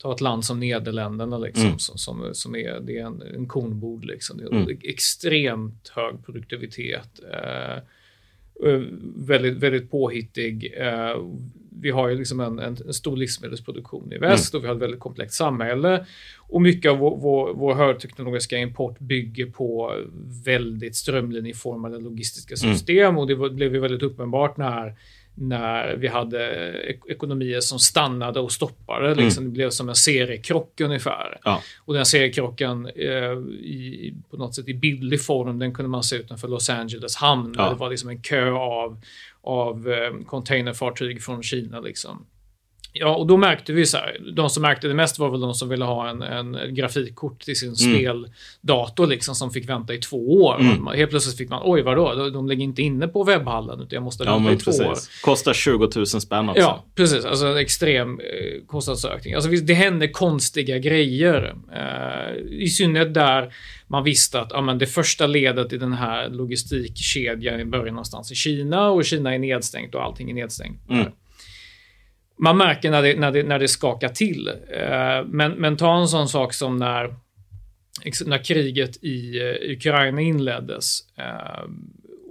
[0.02, 1.80] Ta ett land som Nederländerna liksom, mm.
[1.80, 4.06] som, som, som, är, det är en, en kornbod.
[4.06, 4.38] Liksom.
[4.38, 4.78] Det är mm.
[4.84, 7.20] extremt hög produktivitet.
[7.34, 7.84] Eh,
[9.16, 10.74] väldigt, väldigt påhittig.
[10.78, 11.24] Eh,
[11.82, 14.60] vi har ju liksom en, en, en stor livsmedelsproduktion i väst mm.
[14.60, 16.06] och vi har ett väldigt komplext samhälle.
[16.38, 19.96] Och mycket av vår, vår, vår högteknologiska import bygger på
[20.46, 22.76] väldigt strömlinjeformade logistiska mm.
[22.76, 23.18] system mm.
[23.18, 24.96] och det blev ju väldigt uppenbart när
[25.42, 29.12] när vi hade ek ekonomier som stannade och stoppade.
[29.12, 29.24] Mm.
[29.24, 29.44] Liksom.
[29.44, 31.40] Det blev som en seriekrock ungefär.
[31.44, 31.62] Ja.
[31.86, 36.16] Och den seriekrocken eh, i, på något sätt i bildlig form, den kunde man se
[36.16, 37.56] utanför Los Angeles hamn.
[37.58, 37.70] Ja.
[37.70, 39.02] Det var liksom en kö av
[39.42, 41.80] av eh, containerfartyg från Kina.
[41.80, 42.26] Liksom.
[42.94, 45.54] Ja, och då märkte vi så här, de som märkte det mest var väl de
[45.54, 47.96] som ville ha en, en grafikkort till sin mm.
[47.96, 50.60] speldator liksom, som fick vänta i två år.
[50.60, 50.88] Mm.
[50.88, 54.04] Helt plötsligt fick man, oj vadå, de, de ligger inte inne på webbhallen utan jag
[54.04, 54.82] måste vänta ja, i två precis.
[54.82, 54.98] år.
[55.22, 56.62] Kostar 20 000 spänn också.
[56.62, 57.26] Ja, precis.
[57.26, 59.34] Alltså en extrem eh, kostnadsökning.
[59.34, 61.56] Alltså det hände konstiga grejer.
[61.76, 63.54] Eh, I synnerhet där
[63.88, 68.36] man visste att ja, men det första ledet i den här logistikkedjan börjar någonstans i
[68.36, 70.90] Kina och Kina är nedstängt och allting är nedstängt.
[70.90, 71.12] Mm
[72.40, 74.48] man märker när det, när det, när det skakar till.
[74.48, 77.16] Eh, men, men ta en sån sak som när,
[78.26, 81.00] när kriget i eh, Ukraina inleddes.
[81.18, 81.64] Eh,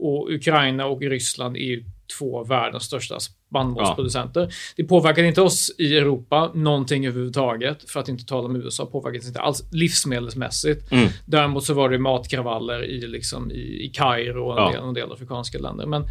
[0.01, 1.85] och Ukraina och Ryssland är ju
[2.19, 4.41] två av världens största spannmålsproducenter.
[4.41, 4.49] Ja.
[4.77, 9.27] Det påverkade inte oss i Europa någonting överhuvudtaget, för att inte tala om USA, påverkade
[9.27, 10.93] inte alls livsmedelsmässigt.
[10.93, 11.09] Mm.
[11.27, 14.73] Däremot så var det matkravaller i, liksom, i, i Kairo och en, ja.
[14.73, 15.87] del, en del afrikanska länder.
[15.87, 16.05] Men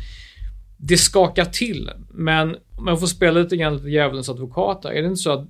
[0.78, 1.92] det skakar till.
[2.10, 5.48] Men om jag får spela lite grann lite djävulens advokat Är det inte så att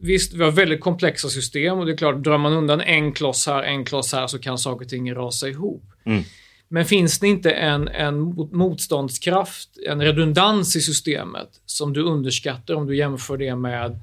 [0.00, 3.46] Visst, vi har väldigt komplexa system och det är klart, drar man undan en kloss
[3.46, 5.84] här, en kloss här så kan saker och ting rasa ihop.
[6.04, 6.22] Mm.
[6.68, 8.20] Men finns det inte en, en
[8.52, 14.00] motståndskraft, en redundans i systemet som du underskattar om du jämför det med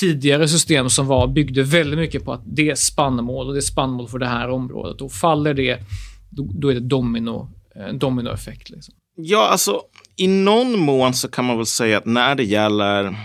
[0.00, 3.60] tidigare system som var, byggde väldigt mycket på att det är spannmål och det är
[3.60, 4.98] spannmål för det här området.
[4.98, 5.78] Då faller det,
[6.30, 8.70] då, då är det domino, en dominoeffekt.
[8.70, 8.94] Liksom.
[9.22, 9.82] Ja, alltså
[10.16, 13.16] i någon mån så kan man väl säga att när det gäller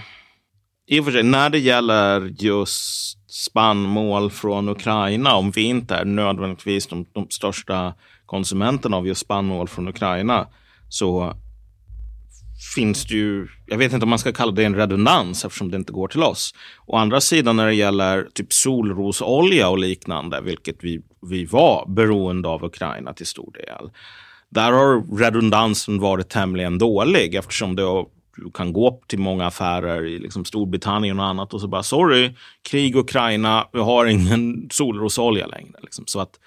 [0.88, 6.06] i och för sig, när det gäller just spannmål från Ukraina, om vi inte är
[6.06, 7.94] nödvändigtvis de, de största
[8.26, 10.48] konsumenterna av just spannmål från Ukraina,
[10.90, 11.36] så
[12.76, 15.78] finns det ju, jag vet inte om man ska kalla det en redundans eftersom det
[15.78, 16.54] inte går till oss.
[16.86, 22.48] Å andra sidan när det gäller typ solrosolja och liknande, vilket vi, vi var beroende
[22.48, 23.90] av Ukraina till stor del,
[24.56, 28.06] där har redundansen varit tämligen dålig eftersom det
[28.38, 32.36] du kan gå till många affärer i liksom Storbritannien och annat och så bara sorry,
[32.70, 35.80] krig Ukraina, vi har ingen solrosolja längre.
[35.82, 36.04] Liksom.
[36.08, 36.40] Så att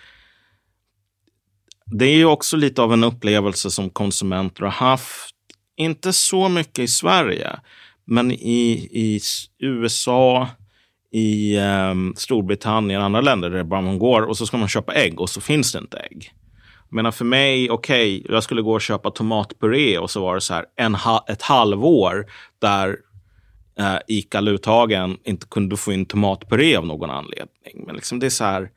[1.86, 5.34] det är också lite av en upplevelse som konsumenter har haft.
[5.76, 7.60] Inte så mycket i Sverige,
[8.04, 9.20] men i, i
[9.58, 10.48] USA,
[11.12, 15.20] i um, Storbritannien andra länder där bara man går och så ska man köpa ägg
[15.20, 16.32] och så finns det inte ägg.
[16.88, 20.34] Jag menar för mig, okej, okay, jag skulle gå och köpa tomatpuré och så var
[20.34, 22.26] det så här en ha ett halvår
[22.58, 22.96] där
[23.78, 27.84] eh, ICA Luthagen inte kunde få in tomatpuré av någon anledning.
[27.86, 28.70] Men liksom det är så här,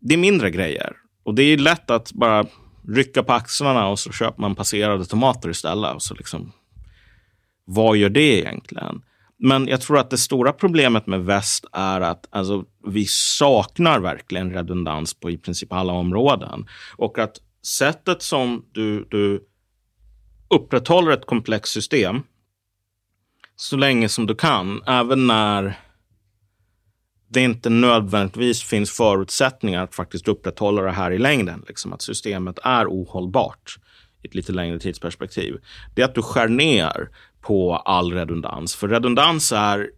[0.00, 0.96] det är mindre grejer.
[1.24, 2.44] Och det är lätt att bara
[2.88, 5.94] rycka på axlarna och så köper man passerade tomater istället.
[5.94, 6.52] Och så liksom,
[7.64, 9.02] vad gör det egentligen?
[9.38, 14.52] Men jag tror att det stora problemet med väst är att alltså, vi saknar verkligen
[14.52, 16.66] redundans på i princip alla områden.
[16.96, 19.46] Och att sättet som du, du
[20.50, 22.22] upprätthåller ett komplext system
[23.56, 25.78] så länge som du kan, även när
[27.28, 31.64] det inte nödvändigtvis finns förutsättningar att faktiskt upprätthålla det här i längden.
[31.68, 33.78] Liksom att systemet är ohållbart
[34.22, 35.56] i ett lite längre tidsperspektiv.
[35.94, 37.08] Det är att du skär ner
[37.46, 38.76] på all redundans.
[38.76, 39.90] För redundans är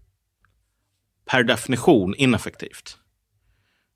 [1.30, 2.98] per definition ineffektivt.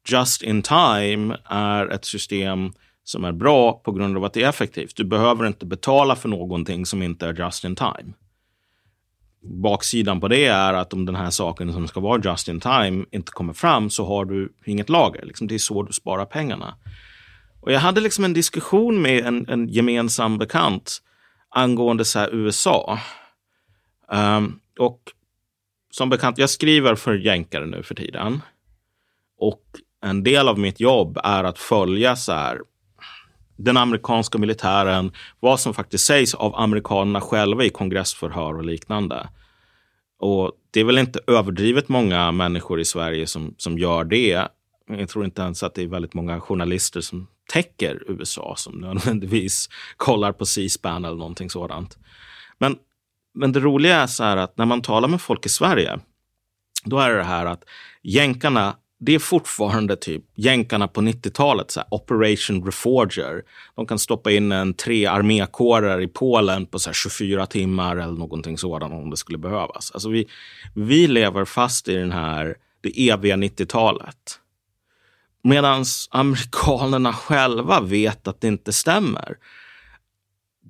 [0.09, 2.73] Just in time är ett system
[3.05, 4.97] som är bra på grund av att det är effektivt.
[4.97, 8.13] Du behöver inte betala för någonting som inte är just in time.
[9.63, 13.05] Baksidan på det är att om den här saken som ska vara just in time
[13.11, 15.25] inte kommer fram så har du inget lager.
[15.25, 16.75] Liksom det är så du sparar pengarna.
[17.61, 21.03] Och jag hade liksom en diskussion med en, en gemensam bekant
[21.49, 22.99] angående så USA.
[24.15, 25.01] Um, och
[25.91, 28.41] som bekant, jag skriver för jänkare nu för tiden.
[29.39, 29.63] Och
[30.05, 32.61] en del av mitt jobb är att följa så här,
[33.57, 39.29] den amerikanska militären, vad som faktiskt sägs av amerikanerna själva i kongressförhör och liknande.
[40.19, 44.49] Och det är väl inte överdrivet många människor i Sverige som, som gör det.
[44.89, 49.69] Jag tror inte ens att det är väldigt många journalister som täcker USA som nödvändigtvis
[49.97, 51.99] kollar på C-SPAN eller någonting sådant.
[52.59, 52.77] Men
[53.35, 55.99] men det roliga är så här att när man talar med folk i Sverige,
[56.85, 57.65] då är det det här att
[58.03, 63.43] jänkarna, det är fortfarande typ jänkarna på 90-talet, så här Operation Reforger.
[63.77, 68.59] De kan stoppa in en tre armékårer i Polen på så 24 timmar eller någonting
[68.59, 69.91] sådant om det skulle behövas.
[69.95, 70.29] Alltså vi,
[70.75, 74.39] vi lever fast i den här, det eviga 90-talet.
[75.45, 79.37] Medan amerikanerna själva vet att det inte stämmer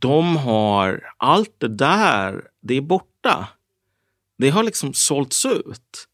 [0.03, 3.49] de har allt det där, det är borta.
[4.39, 6.09] Det har liksom sålts ut.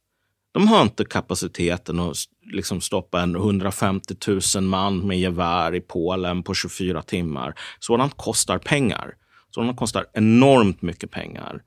[0.52, 2.16] De har inte kapaciteten att
[2.52, 4.14] liksom stoppa en 150
[4.56, 7.54] 000 man med gevär i Polen på 24 timmar.
[7.78, 9.14] Sådant kostar pengar.
[9.50, 11.62] Sådant kostar enormt mycket pengar.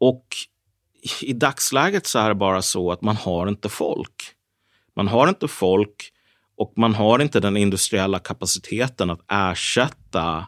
[0.00, 0.26] Och
[1.22, 4.22] i dagsläget så är det bara så att man har inte folk.
[4.96, 6.12] Man har inte folk
[6.56, 10.46] och man har inte den industriella kapaciteten att ersätta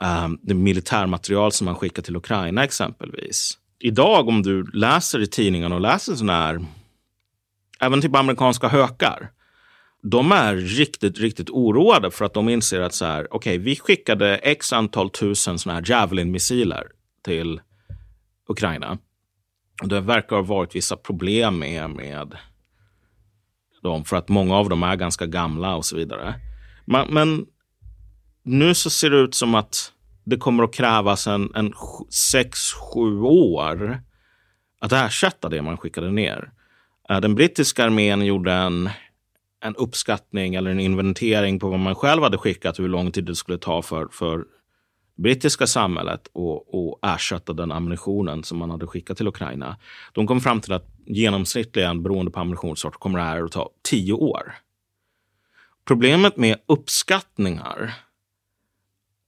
[0.00, 3.58] um, det militärmaterial som man skickar till Ukraina exempelvis.
[3.78, 6.64] Idag om du läser i tidningarna och läser sådana här,
[7.80, 9.30] även typ amerikanska hökar,
[10.02, 13.76] de är riktigt, riktigt oroade för att de inser att så här, okej, okay, vi
[13.76, 16.84] skickade x antal tusen sådana här Javelin-missiler
[17.24, 17.60] till
[18.48, 18.98] Ukraina.
[19.82, 22.36] Och det verkar ha varit vissa problem med, med
[23.82, 26.34] dem, för att många av dem är ganska gamla och så vidare.
[26.84, 27.46] Men, men
[28.44, 29.92] nu så ser det ut som att
[30.24, 31.72] det kommer att krävas en, en
[32.10, 34.00] sex, sju år
[34.80, 36.50] att ersätta det man skickade ner.
[37.08, 38.90] Eh, den brittiska armén gjorde en,
[39.60, 43.24] en uppskattning eller en inventering på vad man själv hade skickat och hur lång tid
[43.24, 44.44] det skulle ta för, för
[45.16, 49.76] brittiska samhället att ersätta den ammunitionen som man hade skickat till Ukraina.
[50.12, 54.12] De kom fram till att genomsnittligen, beroende på ammunitionssort, kommer det här att ta tio
[54.12, 54.54] år.
[55.84, 57.94] Problemet med uppskattningar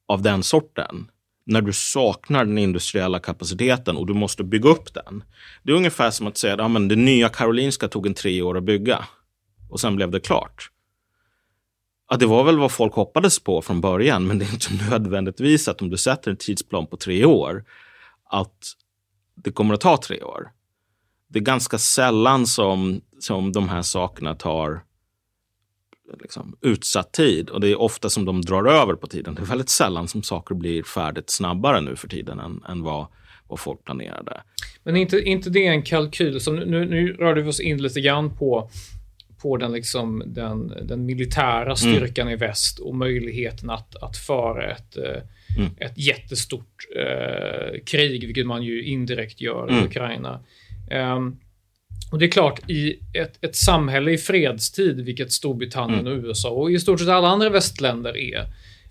[0.07, 1.11] av den sorten
[1.47, 5.25] när du saknar den industriella kapaciteten och du måste bygga upp den.
[5.63, 8.59] Det är ungefär som att säga att ja, det nya Karolinska tog en tre år
[8.59, 9.05] att bygga
[9.71, 10.71] och sen blev det klart.
[12.11, 15.69] Ja, det var väl vad folk hoppades på från början, men det är inte nödvändigtvis
[15.69, 17.65] att om du sätter en tidsplan på tre år,
[18.31, 18.73] att
[19.35, 20.51] det kommer att ta tre år.
[21.29, 24.83] Det är ganska sällan som, som de här sakerna tar
[26.21, 29.35] liksom, utsatt tid och det är ofta som de drar över på tiden.
[29.35, 33.07] Det är väldigt sällan som saker blir färdigt snabbare nu för tiden än, än vad,
[33.49, 34.43] vad folk planerade.
[34.83, 38.37] Men inte, inte det en kalkyl som nu, nu rörde vi oss in lite grann
[38.37, 38.71] på
[39.43, 41.77] på den, liksom, den, den militära mm.
[41.77, 42.35] styrkan mm.
[42.35, 45.23] i väst och möjligheten att, att föra ett, eh,
[45.59, 45.71] mm.
[45.79, 49.83] ett jättestort eh, krig, vilket man ju indirekt gör mm.
[49.83, 50.41] i Ukraina.
[50.91, 51.41] Um,
[52.11, 56.13] och det är klart, i ett, ett samhälle i fredstid, vilket Storbritannien mm.
[56.13, 58.39] och USA och i stort sett alla andra västländer är,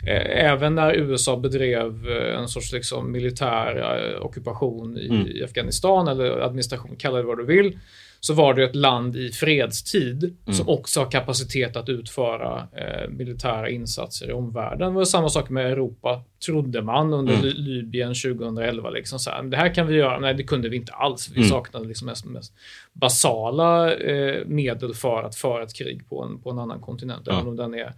[0.08, 5.28] eh, även när USA bedrev eh, en sorts liksom, militär eh, ockupation i, mm.
[5.28, 7.80] i, Afghanistan eller administration, kalla det vad du vill,
[8.26, 10.54] så var det ett land i fredstid mm.
[10.54, 14.94] som också har kapacitet att utföra eh, militära insatser i omvärlden.
[14.94, 17.46] Det var samma sak med Europa, trodde man under mm.
[17.56, 18.90] Libyen 2011.
[18.90, 20.20] Liksom så här, det här kan vi göra.
[20.20, 21.30] Nej, det kunde vi inte alls.
[21.30, 21.50] Vi mm.
[21.50, 22.54] saknade liksom mest, mest
[22.94, 27.34] basala eh, medel för att föra ett krig på en, på en annan kontinent, ja.
[27.34, 27.94] även om den är,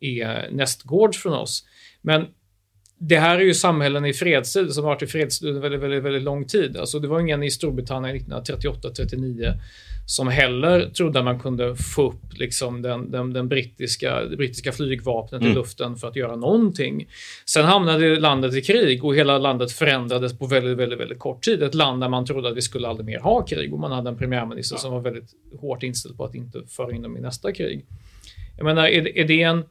[0.00, 1.64] är nästgårds från oss.
[2.02, 2.26] Men
[3.02, 6.02] det här är ju samhällen i fredstid som har varit i fredstid under väldigt, väldigt,
[6.02, 6.76] väldigt lång tid.
[6.76, 9.54] Alltså det var ingen i Storbritannien 1938-39
[10.06, 14.72] som heller trodde att man kunde få upp liksom den, den, den brittiska, det brittiska
[14.72, 15.52] flygvapnet mm.
[15.52, 17.08] i luften för att göra någonting.
[17.46, 21.62] Sen hamnade landet i krig och hela landet förändrades på väldigt, väldigt, väldigt kort tid.
[21.62, 24.10] Ett land där man trodde att vi skulle aldrig mer ha krig och man hade
[24.10, 24.80] en premiärminister ja.
[24.80, 25.30] som var väldigt
[25.60, 27.86] hårt inställd på att inte föra in dem i nästa krig.
[28.56, 29.64] Jag menar, är, är det en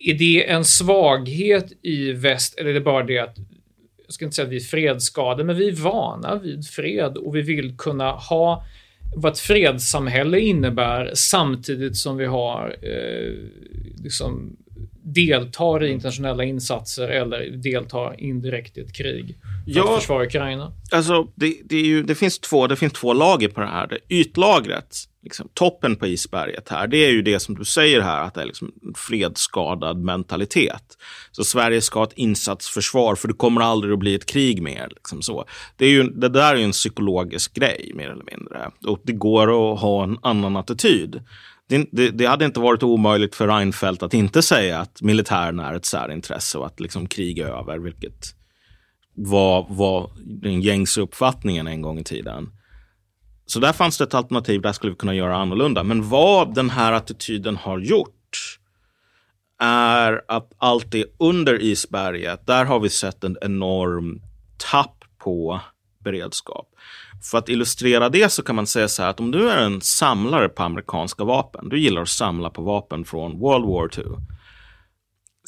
[0.00, 3.36] är det en svaghet i väst eller är det bara det att
[4.06, 7.36] jag ska inte säga att vi är fredsskadade, men vi är vana vid fred och
[7.36, 8.64] vi vill kunna ha
[9.16, 13.34] vad ett fredssamhälle innebär samtidigt som vi har eh,
[14.02, 14.56] liksom
[15.02, 20.72] deltar i internationella insatser eller deltar indirekt i ett krig för ja, att försvara Ukraina?
[20.90, 23.86] Alltså, det, det, ju, det, finns två, det finns två lager på det här.
[23.86, 28.22] Det ytlagret, liksom, toppen på isberget här, det är ju det som du säger här,
[28.22, 30.98] att det är liksom en fredsskadad mentalitet.
[31.30, 34.88] Så Sverige ska ha ett insatsförsvar, för det kommer aldrig att bli ett krig mer.
[34.88, 35.44] Liksom så.
[35.76, 38.70] Det, är ju, det där är ju en psykologisk grej, mer eller mindre.
[38.86, 41.22] Och det går att ha en annan attityd
[41.70, 45.74] det, det, det, hade inte varit omöjligt för Reinfeldt att inte säga att militären är
[45.74, 48.34] ett särintresse och att liksom krig är över, vilket
[49.14, 52.48] var, var den gängse uppfattningen en gång i tiden.
[53.50, 55.82] Så där fanns det ett alternativ, där skulle vi kunna göra annorlunda.
[55.82, 58.58] Men vad den här attityden har gjort
[59.60, 64.20] är att allt det under isberget, där har vi sett en enorm
[64.70, 65.60] tapp på
[66.04, 66.68] beredskap.
[67.30, 69.80] För att illustrera det så kan man säga så här att om du är en
[69.80, 74.26] samlare på amerikanska vapen, du gillar att samla på vapen från World War II.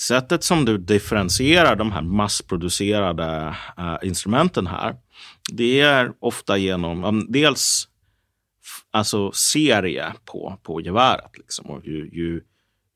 [0.01, 4.95] Sättet som du differentierar de här massproducerade uh, instrumenten här,
[5.53, 7.89] det är ofta genom um, dels
[8.93, 11.39] alltså serie på, på geväret.
[11.39, 11.67] Liksom.
[11.67, 12.43] Och ju, ju,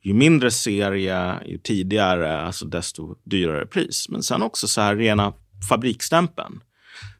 [0.02, 4.08] ju mindre serie, ju tidigare, alltså desto dyrare pris.
[4.08, 5.32] Men sen också så här rena
[5.68, 6.60] fabrikstämpeln.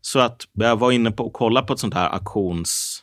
[0.01, 3.03] Så att jag var inne på att kolla på ett sånt här auktions,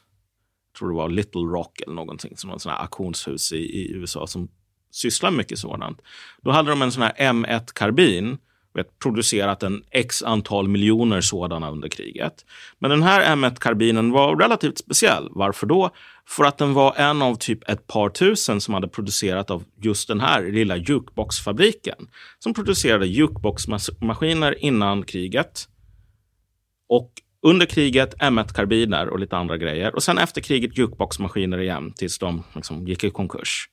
[0.72, 3.58] jag tror det var Little Rock eller någonting, som var ett sånt här auktionshus i,
[3.58, 4.50] i USA som
[4.92, 6.02] sysslar mycket sådant.
[6.42, 8.38] Då hade de en sån här M1-karbin,
[9.04, 12.46] producerat en x antal miljoner sådana under kriget.
[12.80, 15.28] Men den här M1-karbinen var relativt speciell.
[15.32, 15.90] Varför då?
[16.28, 20.08] För att den var en av typ ett par tusen som hade producerat av just
[20.08, 22.08] den här lilla jukeboxfabriken.
[22.40, 25.68] Som producerade jukeboxmaskiner innan kriget
[26.90, 27.12] och
[27.42, 29.96] under kriget M1-karbiner och lite andra grejer.
[29.96, 33.70] Och sen efter kriget jukeboxmaskiner igen tills de liksom gick i konkurs.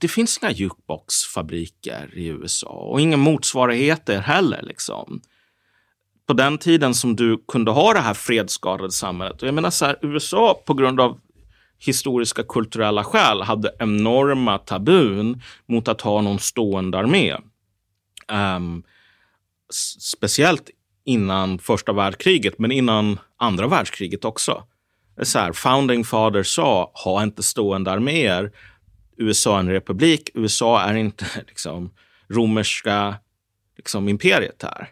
[0.00, 4.62] Det finns inga jukeboxfabriker i USA och inga motsvarigheter heller.
[4.62, 5.20] Liksom.
[6.26, 9.42] På den tiden som du kunde ha det här fredsskadade samhället.
[9.42, 11.20] Och jag menar så här, USA på grund av
[11.78, 17.36] historiska kulturella skäl hade enorma tabun mot att ha någon stående armé.
[18.32, 18.82] Um,
[20.00, 20.70] speciellt
[21.04, 24.64] innan första världskriget, men innan andra världskriget också.
[25.22, 28.52] Så här, Founding Fathers sa, ha inte stående arméer.
[29.16, 30.30] USA är en republik.
[30.34, 31.90] USA är inte liksom,
[32.28, 33.16] romerska
[33.76, 34.90] liksom, imperiet här.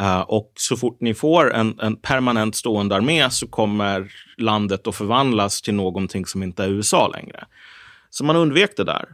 [0.00, 4.94] Uh, och så fort ni får en, en, permanent stående armé så kommer landet att
[4.94, 7.44] förvandlas till någonting som inte är USA längre.
[8.10, 9.08] Så man undvek det där.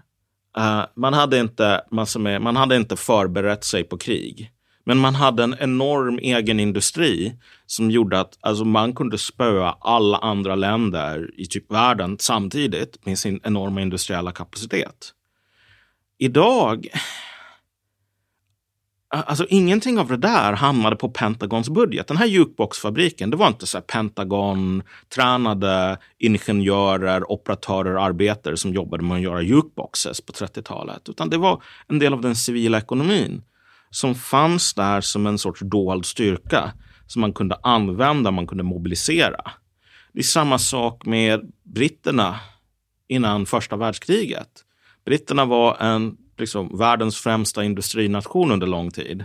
[0.59, 1.81] Uh, man, hade inte,
[2.19, 4.53] med, man hade inte förberett sig på krig.
[4.85, 10.19] Men man hade en enorm egen industri som gjorde att alltså, man kunde spöa alla
[10.19, 15.13] andra länder i typ världen samtidigt med sin enorma industriella kapacitet.
[16.19, 16.89] Idag
[19.13, 22.07] Alltså ingenting av det där hamnade på Pentagons budget.
[22.07, 29.23] Den här jukeboxfabriken, det var inte så Pentagon-tränade ingenjörer, operatörer, arbetare som jobbade med att
[29.23, 31.09] göra jukeboxes på 30-talet.
[31.09, 33.43] Utan det var en del av den civila ekonomin
[33.91, 36.73] som fanns där som en sorts dold styrka
[37.07, 39.51] som man kunde använda, man kunde mobilisera.
[40.13, 42.41] Det är samma sak med britterna
[43.09, 44.49] innan första världskriget.
[45.05, 49.25] Britterna var en, liksom, världens främsta industrination under lång tid.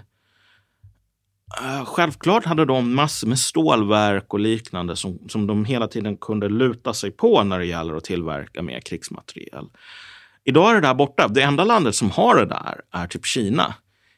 [1.62, 6.50] Eh, självklart hade de massor med stålverk och liknande som, som de hela tiden kunde
[6.50, 9.66] luta sig på när det gäller att tillverka mer krigsmateriel.
[10.44, 11.28] Idag är det där borta.
[11.28, 13.76] Det enda landet som har det där är typ Kina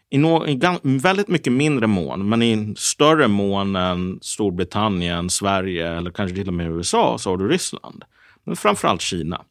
[0.09, 6.11] i, no, i väldigt mycket mindre mån, men i större mån än Storbritannien, Sverige eller
[6.11, 8.03] kanske till och med USA, så har du Ryssland.
[8.43, 9.41] Men framförallt Kina.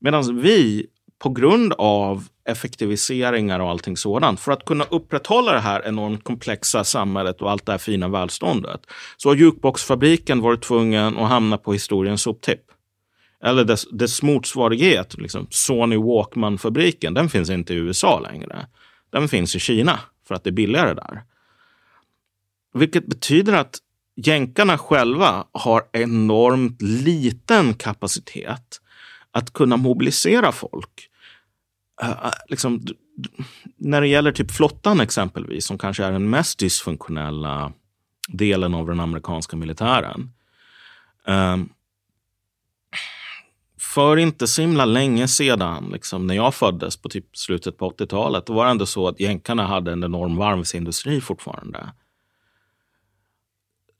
[0.00, 0.86] Medan vi,
[1.18, 6.84] på grund av effektiviseringar och allting sådant, för att kunna upprätthålla det här enormt komplexa
[6.84, 8.80] samhället och allt det här fina välståndet,
[9.16, 12.62] så har jukeboxfabriken varit tvungen att hamna på historiens soptipp.
[13.44, 18.66] Eller dess, dess motsvarighet, liksom Sony Walkman-fabriken, den finns inte i USA längre.
[19.10, 21.22] Den finns i Kina för att det är billigare där.
[22.74, 23.78] Vilket betyder att
[24.16, 28.80] jänkarna själva har enormt liten kapacitet
[29.30, 31.08] att kunna mobilisera folk.
[32.02, 32.86] Uh, liksom,
[33.76, 37.72] när det gäller typ flottan exempelvis, som kanske är den mest dysfunktionella
[38.28, 40.32] delen av den amerikanska militären.
[41.26, 41.68] Um,
[43.94, 48.46] för inte så himla länge sedan, liksom, när jag föddes på typ slutet på 80-talet,
[48.46, 51.92] då var det ändå så att jänkarna hade en enorm varvsindustri fortfarande.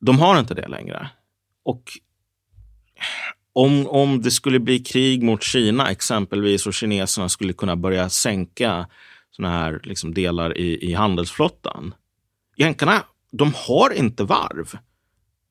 [0.01, 1.11] De har inte det längre.
[1.63, 1.83] Och
[3.53, 8.89] om, om det skulle bli krig mot Kina exempelvis och kineserna skulle kunna börja sänka
[9.31, 11.95] såna här liksom, delar i, i handelsflottan.
[12.57, 14.79] Jänkarna, de har inte varv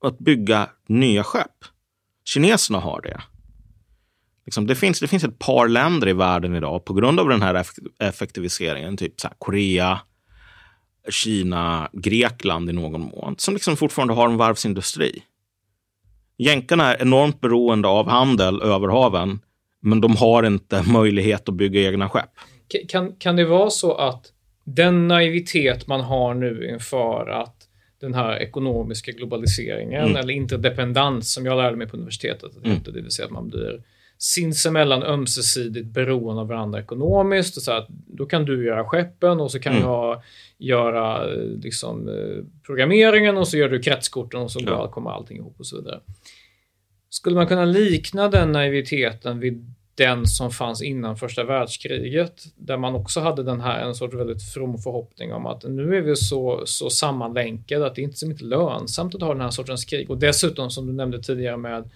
[0.04, 1.66] att bygga nya skepp.
[2.26, 3.22] Kineserna har det.
[4.50, 7.42] Liksom, det, finns, det finns ett par länder i världen idag på grund av den
[7.42, 7.66] här
[8.00, 10.00] effektiviseringen, typ så Korea,
[11.10, 15.24] Kina, Grekland i någon mån, som liksom fortfarande har en varvsindustri.
[16.38, 19.40] Jänkarna är enormt beroende av handel över haven,
[19.82, 22.32] men de har inte möjlighet att bygga egna skepp.
[22.88, 24.26] Kan, kan det vara så att
[24.64, 27.56] den naivitet man har nu inför att
[28.02, 30.16] den här ekonomiska globaliseringen mm.
[30.16, 32.80] eller interdependens som jag lärde mig på universitetet, mm.
[32.84, 33.84] det vill säga att man blir
[34.20, 37.58] sinsemellan ömsesidigt beroende av varandra ekonomiskt.
[37.58, 39.84] Och så att då kan du göra skeppen och så kan mm.
[39.84, 40.22] jag
[40.58, 41.26] göra
[41.64, 44.92] liksom, eh, programmeringen och så gör du kretskorten och så ja.
[44.92, 46.00] kommer allting ihop och så vidare.
[47.10, 52.96] Skulle man kunna likna den naiviteten vid den som fanns innan första världskriget, där man
[52.96, 56.62] också hade den här en sorts väldigt from förhoppning om att nu är vi så,
[56.66, 60.10] så sammanlänkade att det är inte så mycket lönsamt att ha den här sortens krig.
[60.10, 61.90] Och dessutom, som du nämnde tidigare med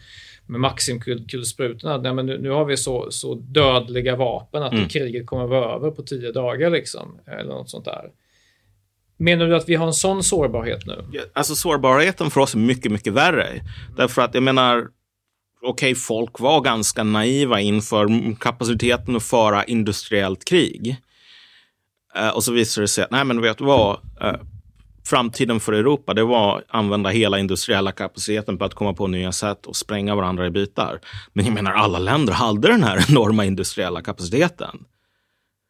[0.46, 4.88] med Maximkulsprutorna, men nu, nu, har vi så, så dödliga vapen att mm.
[4.88, 8.10] kriget kommer att vara över på tio dagar liksom, eller något sånt där.
[9.18, 11.06] Menar du att vi har en sån sårbarhet nu?
[11.34, 13.48] Alltså sårbarheten för oss är mycket, mycket värre.
[13.98, 14.78] Därför att jag menar,
[15.62, 20.98] okej, okay, folk var ganska naiva inför kapaciteten att föra industriellt krig.
[22.20, 24.34] Uh, och så visade det sig att, nej men vet du vad, uh,
[25.06, 29.32] framtiden för Europa det var att använda hela industriella kapaciteten på att komma på nya
[29.32, 31.00] sätt och spränga varandra i bitar.
[31.34, 34.86] Men jag menar, alla länder hade den här enorma industriella kapaciteten.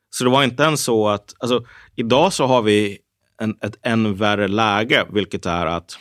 [0.10, 1.64] Så det var inte ens så att, alltså,
[1.96, 2.98] idag så har vi
[3.42, 5.98] en, ett än värre läge, vilket är att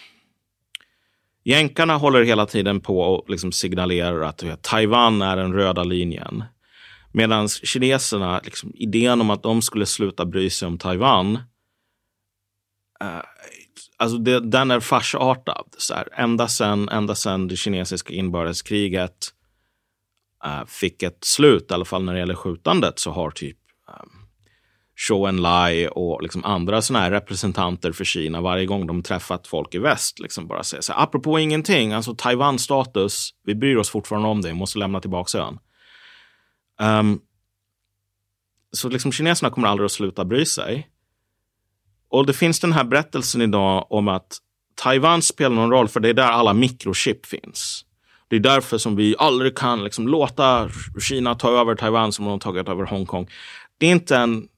[1.45, 6.45] jänkarna håller hela tiden på och liksom signalerar att vet, Taiwan är den röda linjen.
[7.12, 11.39] Medan kineserna, liksom, idén om att de skulle sluta bry sig om Taiwan
[13.97, 15.65] Alltså det, den är farsartad.
[15.79, 19.29] Så här, ända, sen, ända sen det kinesiska inbördeskriget
[20.47, 24.11] uh, fick ett slut, i alla fall när det gäller skjutandet, så har typ um,
[24.97, 29.75] Zhou Enlai och liksom andra såna här representanter för Kina varje gång de träffat folk
[29.75, 33.91] i väst liksom bara säger så här, apropå ingenting, alltså Taiwans status, vi bryr oss
[33.91, 35.59] fortfarande om det, måste lämna tillbaka ön.
[36.81, 37.21] Um,
[38.73, 40.89] så liksom kineserna kommer aldrig att sluta bry sig.
[42.13, 44.39] Och det finns den här berättelsen idag om att
[44.75, 47.85] Taiwan spelar någon roll, för det är där alla mikrochip finns.
[48.29, 52.31] Det är därför som vi aldrig kan liksom låta Kina ta över Taiwan som de
[52.31, 53.29] har tagit över Hongkong.
[53.79, 54.49] Det är inte en,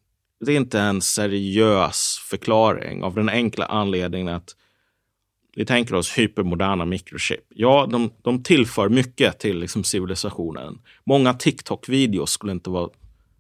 [0.47, 4.51] det är inte en seriös förklaring av den enkla anledningen att
[5.57, 7.45] vi tänker oss hypermoderna mikrochip.
[7.49, 10.79] Ja, de, de tillför mycket till liksom civilisationen.
[11.07, 12.91] Många TikTok-videos skulle inte vara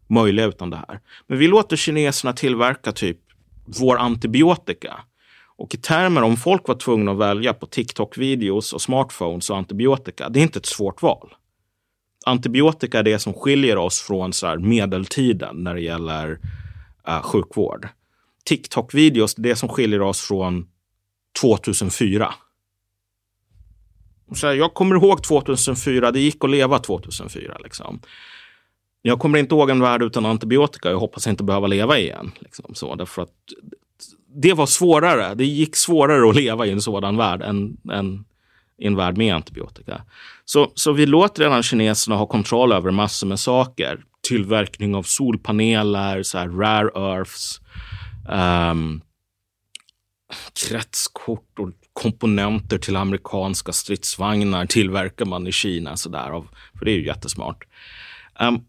[0.06, 1.00] möjliga utan det här.
[1.26, 3.18] Men vi låter kineserna tillverka typ
[3.64, 5.00] vår antibiotika.
[5.56, 10.28] Och i termer om folk var tvungna att välja på TikTok-videos och smartphones och antibiotika,
[10.28, 11.34] det är inte ett svårt val.
[12.26, 16.30] Antibiotika är det som skiljer oss från så medeltiden när det gäller
[17.08, 17.88] uh, sjukvård.
[18.44, 20.66] TikTok-videos, är det som skiljer oss från
[21.40, 22.34] 2004.
[24.34, 27.56] Så här, jag kommer ihåg 2004, det gick att leva 2004.
[27.64, 28.00] Liksom.
[29.06, 30.90] Jag kommer inte ihåg en värld utan antibiotika.
[30.90, 32.32] Jag hoppas inte behöva leva igen.
[32.38, 33.32] Liksom så, därför att
[34.34, 35.34] det var svårare.
[35.34, 38.24] Det gick svårare att leva i en sådan värld än, än
[38.78, 40.02] i en värld med antibiotika.
[40.44, 44.04] Så, så vi låter redan kineserna ha kontroll över massor med saker.
[44.28, 47.60] Tillverkning av solpaneler, så här rare earths,
[48.72, 49.02] um,
[50.68, 55.96] kretskort och komponenter till amerikanska stridsvagnar tillverkar man i Kina.
[55.96, 56.42] så där.
[56.78, 57.64] för det är ju jättesmart.
[58.40, 58.64] Um,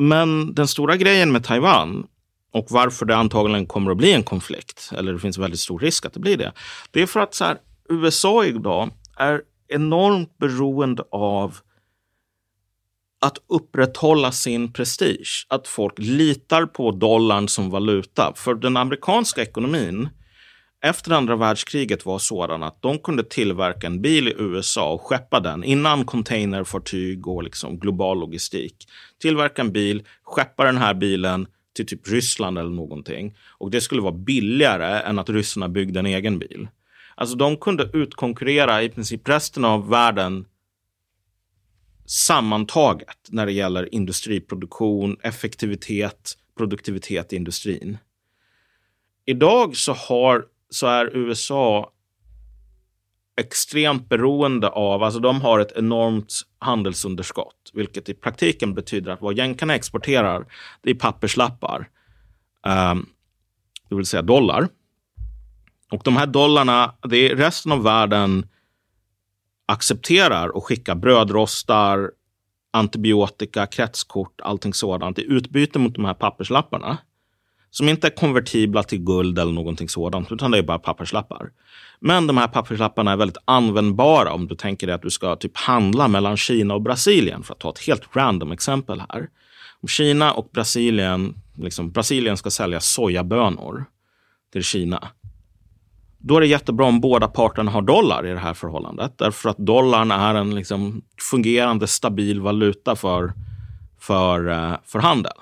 [0.00, 2.06] men den stora grejen med Taiwan
[2.52, 6.06] och varför det antagligen kommer att bli en konflikt, eller det finns väldigt stor risk
[6.06, 6.52] att det blir det,
[6.90, 11.56] det är för att så här, USA idag är enormt beroende av
[13.20, 15.46] att upprätthålla sin prestige.
[15.48, 18.32] Att folk litar på dollarn som valuta.
[18.36, 20.08] För den amerikanska ekonomin
[20.82, 25.40] efter andra världskriget var sådan att de kunde tillverka en bil i USA och skeppa
[25.40, 28.88] den innan containerfartyg och liksom global logistik.
[29.18, 33.36] Tillverka en bil, skeppa den här bilen till typ Ryssland eller någonting.
[33.48, 36.68] Och det skulle vara billigare än att ryssarna byggde en egen bil.
[37.14, 40.44] Alltså de kunde utkonkurrera i princip resten av världen
[42.06, 47.98] sammantaget när det gäller industriproduktion, effektivitet, produktivitet i industrin.
[49.26, 51.92] Idag så, har, så är USA
[53.40, 59.36] extremt beroende av, alltså de har ett enormt handelsunderskott, vilket i praktiken betyder att vad
[59.36, 60.46] jänkarna exporterar,
[60.82, 61.88] det är papperslappar,
[62.66, 62.94] eh,
[63.88, 64.68] det vill säga dollar.
[65.92, 68.48] Och de här dollarna, det är resten av världen
[69.66, 72.10] accepterar och skickar brödrostar,
[72.70, 76.98] antibiotika, kretskort, allting sådant i utbyte mot de här papperslapparna.
[77.70, 81.50] Som inte är konvertibla till guld eller någonting sådant, utan det är bara papperslappar.
[82.00, 85.56] Men de här papperslapparna är väldigt användbara om du tänker dig att du ska typ
[85.56, 89.28] handla mellan Kina och Brasilien, för att ta ett helt random exempel här.
[89.82, 93.84] Om Kina och Brasilien, liksom Brasilien ska sälja sojabönor
[94.52, 95.08] till Kina
[96.22, 99.18] då är det jättebra om båda parterna har dollar i det här förhållandet.
[99.18, 103.32] Därför att dollarn är en liksom fungerande stabil valuta för,
[104.00, 105.32] för, eh, för handel.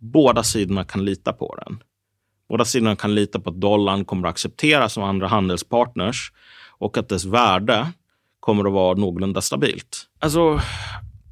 [0.00, 1.82] Båda sidorna kan lita på den.
[2.48, 6.32] Båda sidorna kan lita på att dollarn kommer att accepteras av andra handelspartners
[6.78, 7.92] och att dess värde
[8.40, 10.06] kommer att vara någorlunda stabilt.
[10.18, 10.60] Alltså,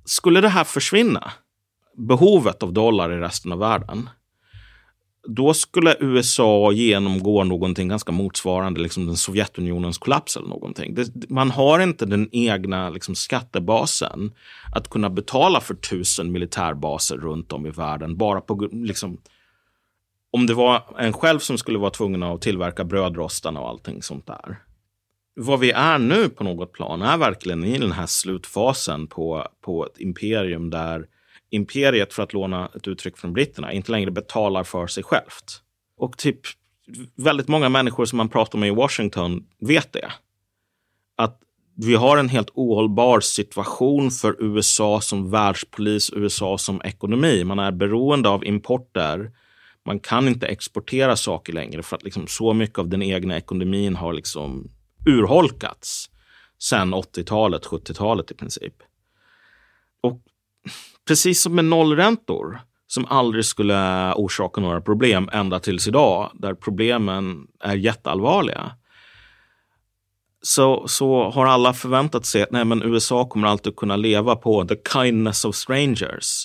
[0.05, 1.33] skulle det här försvinna,
[1.97, 4.11] behovet av dollar i resten av världen,
[5.27, 10.95] då skulle USA genomgå någonting ganska motsvarande liksom den Sovjetunionens kollaps eller någonting.
[10.95, 14.33] Det, man har inte den egna liksom, skattebasen
[14.75, 19.21] att kunna betala för tusen militärbaser runt om i världen bara på liksom,
[20.31, 24.27] om det var en själv som skulle vara tvungen att tillverka brödrostarna och allting sånt
[24.27, 24.59] där.
[25.35, 29.87] Vad vi är nu på något plan är verkligen i den här slutfasen på, på
[29.87, 31.07] ett imperium där
[31.51, 35.63] imperiet, för att låna ett uttryck från britterna, inte längre betalar för sig självt.
[35.97, 36.41] Och typ
[37.15, 40.13] väldigt många människor som man pratar med i Washington vet det.
[41.17, 41.41] Att
[41.77, 47.45] vi har en helt ohållbar situation för USA som världspolis, USA som ekonomi.
[47.45, 49.33] Man är beroende av importer.
[49.85, 53.97] Man kan inte exportera saker längre för att liksom så mycket av den egna ekonomin
[53.97, 54.71] har liksom
[55.07, 56.11] urholkats
[56.59, 58.75] sen 80-talet, 70-talet i princip.
[60.01, 60.23] Och
[61.07, 67.47] Precis som med nollräntor som aldrig skulle orsaka några problem ända tills idag, där problemen
[67.61, 68.73] är jätteallvarliga.
[70.43, 74.65] Så, så har alla förväntat sig att nej, men USA kommer alltid kunna leva på
[74.65, 76.45] the kindness of strangers.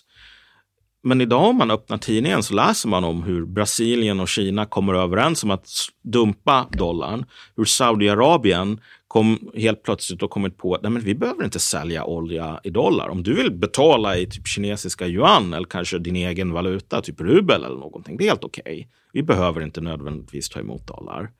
[1.03, 4.93] Men idag om man öppnar tidningen så läser man om hur Brasilien och Kina kommer
[4.93, 5.67] överens om att
[6.03, 7.25] dumpa dollarn.
[7.55, 8.79] Hur Saudiarabien
[9.13, 13.09] kom helt plötsligt och kommit på att vi behöver inte sälja olja i dollar.
[13.09, 17.63] Om du vill betala i typ kinesiska yuan eller kanske din egen valuta, typ rubel
[17.63, 18.61] eller någonting, det är helt okej.
[18.63, 18.85] Okay.
[19.11, 21.31] Vi behöver inte nödvändigtvis ta emot dollar.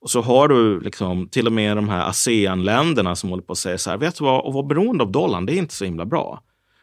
[0.00, 3.58] Och så har du liksom till och med de här ASEAN-länderna som håller på att
[3.58, 5.84] säga så här, vet du vad, att vara beroende av dollarn, det är inte så
[5.84, 6.42] himla bra.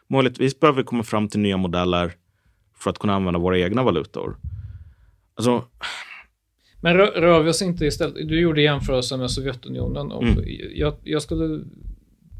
[0.09, 2.13] Möjligtvis behöver vi komma fram till nya modeller
[2.78, 4.38] för att kunna använda våra egna valutor.
[5.36, 5.63] Alltså...
[6.84, 8.27] Men rör, rör vi oss inte istället?
[8.27, 10.11] Du gjorde jämförelsen med Sovjetunionen.
[10.11, 10.45] Och mm.
[10.75, 11.63] jag, jag, skulle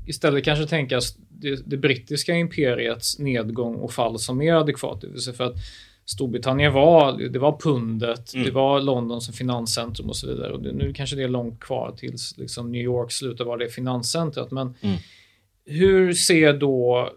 [0.08, 5.02] istället kanske tänka det, det brittiska imperiets nedgång och fall som mer adekvat.
[5.02, 5.56] Det vill säga för att
[6.06, 8.46] Storbritannien var, det var pundet, mm.
[8.46, 10.54] det var London som finanscentrum och så vidare.
[10.54, 13.70] Och det, nu kanske det är långt kvar tills liksom New York slutar vara det
[13.70, 14.52] finanscentret.
[14.52, 14.98] Men mm.
[15.66, 17.10] hur ser då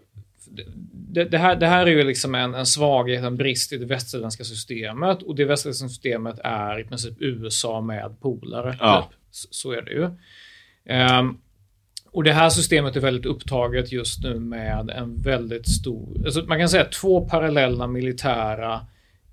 [1.17, 3.85] det, det, här, det här är ju liksom en, en svaghet, en brist i det
[3.85, 8.77] västerländska systemet och det västerländska systemet är i princip USA med polare.
[8.79, 9.09] Ja.
[9.09, 9.19] Typ.
[9.31, 10.03] Så, så, är det ju.
[11.19, 11.41] Um,
[12.11, 16.59] och det här systemet är väldigt upptaget just nu med en väldigt stor, alltså man
[16.59, 18.85] kan säga två parallella militära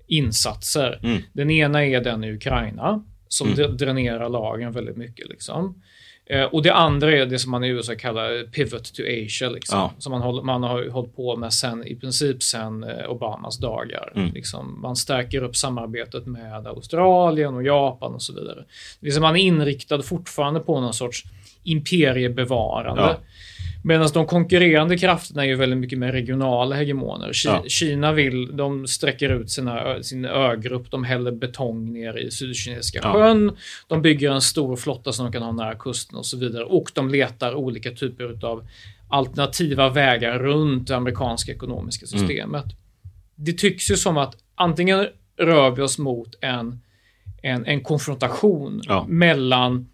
[0.07, 0.99] insatser.
[1.03, 1.21] Mm.
[1.33, 3.77] Den ena är den i Ukraina som mm.
[3.77, 5.29] dränerar lagen väldigt mycket.
[5.29, 5.81] Liksom.
[6.29, 9.79] Eh, och det andra är det som man i USA kallar pivot to Asia, liksom,
[9.79, 9.91] Ja.
[9.97, 14.13] som man, håller, man har hållit på med sen, i princip sen eh, Obamas dagar.
[14.15, 14.33] Mm.
[14.33, 18.55] Liksom, man stärker upp samarbetet med Australien och Japan och så vidare.
[18.55, 18.65] Det
[18.99, 21.23] vill säga man är inriktad fortfarande på någon sorts
[21.63, 23.01] imperiebevarande.
[23.01, 23.17] Ja.
[23.87, 27.29] Medan de konkurrerande krafterna är ju väldigt mycket mer regionala hegemoner.
[27.31, 27.63] Ki- Ja.
[27.67, 33.13] Kina vill, de sträcker ut sina, sin ögrupp, de häller betong ner i Sydkinesiska Ja.
[33.13, 33.51] sjön.
[33.87, 36.63] De bygger en stor flotta som de kan ha nära kusten och så vidare.
[36.63, 38.67] Och de letar olika typer av
[39.07, 42.19] alternativa vägar runt det amerikanska ekonomiska Mm.
[42.27, 42.65] systemet.
[43.35, 45.07] Det tycks ju som att antingen
[45.39, 46.79] rör vi oss mot en,
[47.41, 49.05] en, en konfrontation Ja.
[49.09, 49.89] mellan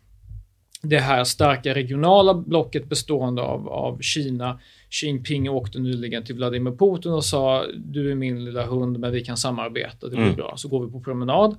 [0.81, 4.59] det här starka regionala blocket bestående av, av Kina.
[4.89, 9.11] Xi Jinping åkte nyligen till Vladimir Putin och sa du är min lilla hund men
[9.11, 10.35] vi kan samarbeta, det blir Mm.
[10.35, 10.53] bra.
[10.57, 11.55] Så går vi på promenad.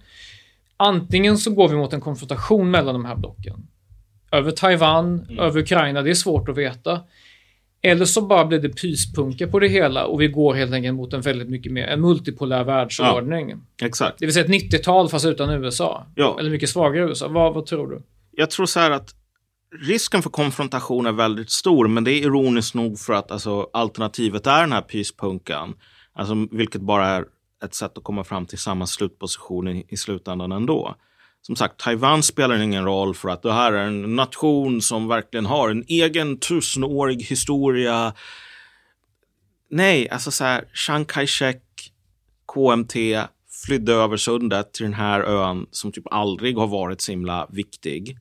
[0.77, 3.67] Antingen så går vi mot en konfrontation mellan de här blocken.
[4.33, 5.39] Över Taiwan, Mm.
[5.39, 7.01] över Ukraina, det är svårt att veta.
[7.85, 11.13] Eller så bara blir det pyspunka på det hela och vi går helt enkelt mot
[11.13, 13.55] en väldigt mycket mer, en multipolär världsordning.
[13.83, 14.19] Exakt.
[14.19, 16.07] Det vill säga ett 90-tal fast utan USA.
[16.15, 16.37] Ja.
[16.41, 17.29] Eller mycket svagare USA.
[17.29, 18.03] Vad, vad tror du?
[18.33, 19.15] Jag tror så här att
[19.81, 24.47] risken för konfrontation är väldigt stor, men det är ironiskt nog för att alltså, alternativet
[24.47, 25.75] är den här pyspunkan.
[26.13, 27.25] Alltså, vilket bara är
[27.65, 30.97] ett sätt att komma fram till samma slutposition i, i slutändan ändå.
[31.43, 35.47] Som sagt, Taiwan spelar ingen roll för att det här är en nation som verkligen
[35.47, 38.15] har en egen tusenårig historia.
[39.71, 41.63] Nej, alltså så här, Chiang Kai-shek,
[42.55, 42.95] KMT
[43.67, 48.19] flydde över sundet till den här ön som typ aldrig har varit så himla viktig.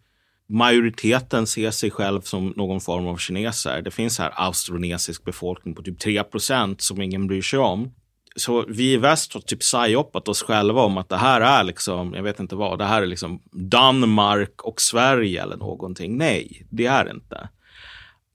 [0.50, 3.82] Majoriteten ser sig själv som någon form av kineser.
[3.82, 7.92] Det finns här austronesisk befolkning på typ 3% som ingen bryr sig om.
[8.36, 12.14] Så vi i väst har typ psyopat oss själva om att det här är liksom,
[12.14, 16.18] jag vet inte vad, det här är liksom Danmark och Sverige eller någonting.
[16.18, 17.50] Nej, det är det inte.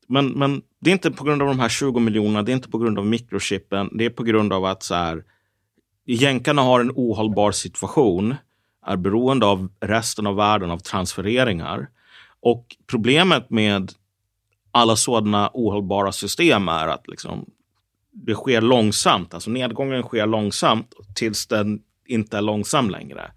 [0.08, 2.70] Men, men det är inte på grund av de här 20 miljonerna, det är inte
[2.70, 5.24] på grund av mikrochippen, det är på grund av att så här,
[6.14, 8.34] jänkarna har en ohållbar situation,
[8.86, 11.88] är beroende av resten av världen av transfereringar.
[12.40, 13.92] Och problemet med
[14.70, 17.46] alla sådana ohållbara system är att liksom,
[18.12, 19.34] det sker långsamt.
[19.34, 23.30] Alltså nedgången sker långsamt tills den inte är långsam längre.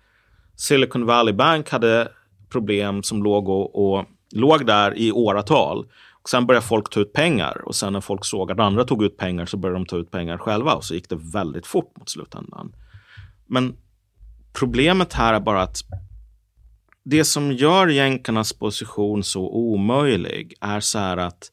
[0.56, 2.12] Silicon Valley Bank hade
[2.50, 5.86] problem som låg, och, och, låg där i åratal.
[6.32, 9.18] Sen började folk ta ut pengar och sen när folk såg att andra tog ut
[9.18, 12.10] pengar så började de ta ut pengar själva och så gick det väldigt fort mot
[12.10, 12.76] slutändan.
[13.48, 13.78] Men
[14.54, 15.78] problemet här är bara att
[17.04, 21.52] det som gör jänkarnas position så omöjlig är så här att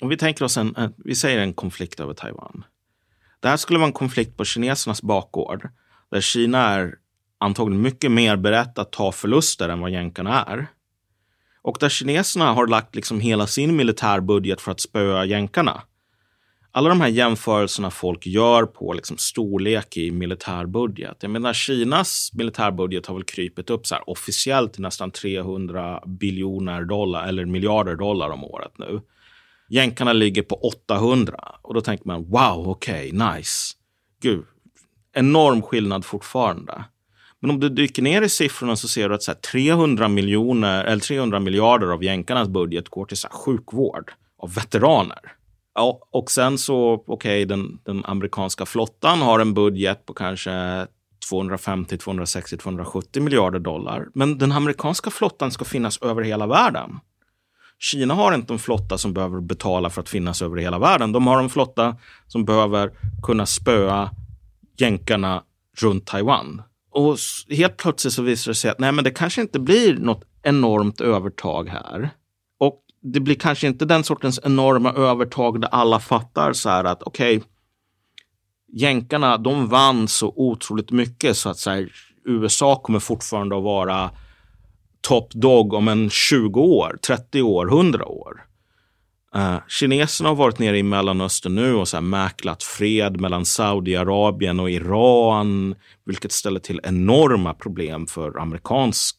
[0.00, 2.64] om vi tänker oss en, vi säger en konflikt över Taiwan.
[3.40, 5.68] Det här skulle vara en konflikt på kinesernas bakgård
[6.10, 6.94] där Kina är
[7.38, 10.66] antagligen mycket mer berett att ta förluster än vad jänkarna är.
[11.68, 15.82] Och där kineserna har lagt liksom hela sin militärbudget för att spöa jänkarna.
[16.72, 21.16] Alla de här jämförelserna folk gör på liksom storlek i militärbudget.
[21.20, 26.84] Jag menar, Kinas militärbudget har väl krypit upp så här officiellt till nästan 300 biljoner
[26.84, 29.00] dollar eller miljarder dollar om året nu.
[29.68, 33.74] Jänkarna ligger på 800 och då tänker man wow, okej, okay, nice.
[34.22, 34.44] Gud,
[35.12, 36.84] enorm skillnad fortfarande.
[37.40, 40.84] Men om du dyker ner i siffrorna så ser du att så här, 300 miljoner
[40.84, 45.32] eller 300 miljarder av jänkarnas budget går till så sjukvård av veteraner.
[45.74, 50.86] Ja, och sen så, okej, okay, den, den amerikanska flottan har en budget på kanske
[51.28, 54.06] 250, 260, 270 miljarder dollar.
[54.14, 56.98] Men den amerikanska flottan ska finnas över hela världen.
[57.78, 61.12] Kina har inte en flotta som behöver betala för att finnas över hela världen.
[61.12, 62.90] De har en flotta som behöver
[63.22, 64.10] kunna spöa
[64.78, 65.42] jänkarna
[65.80, 66.62] runt Taiwan.
[66.98, 67.18] Och
[67.48, 71.00] helt plötsligt så visar det sig att nej, men det kanske inte blir något enormt
[71.00, 72.10] övertag här.
[72.58, 77.02] Och det blir kanske inte den sortens enorma övertag där alla fattar så här att
[77.02, 77.48] okej, okay,
[78.72, 81.92] jänkarna de vann så otroligt mycket så att så här,
[82.24, 84.10] USA kommer fortfarande att vara
[85.00, 88.47] top dog om en 20 år, 30 år, 100 år.
[89.38, 94.60] Uh, kineserna har varit nere i Mellanöstern nu och så här mäklat fred mellan Saudiarabien
[94.60, 95.74] och Iran,
[96.04, 99.16] vilket ställer till enorma problem för amerikansk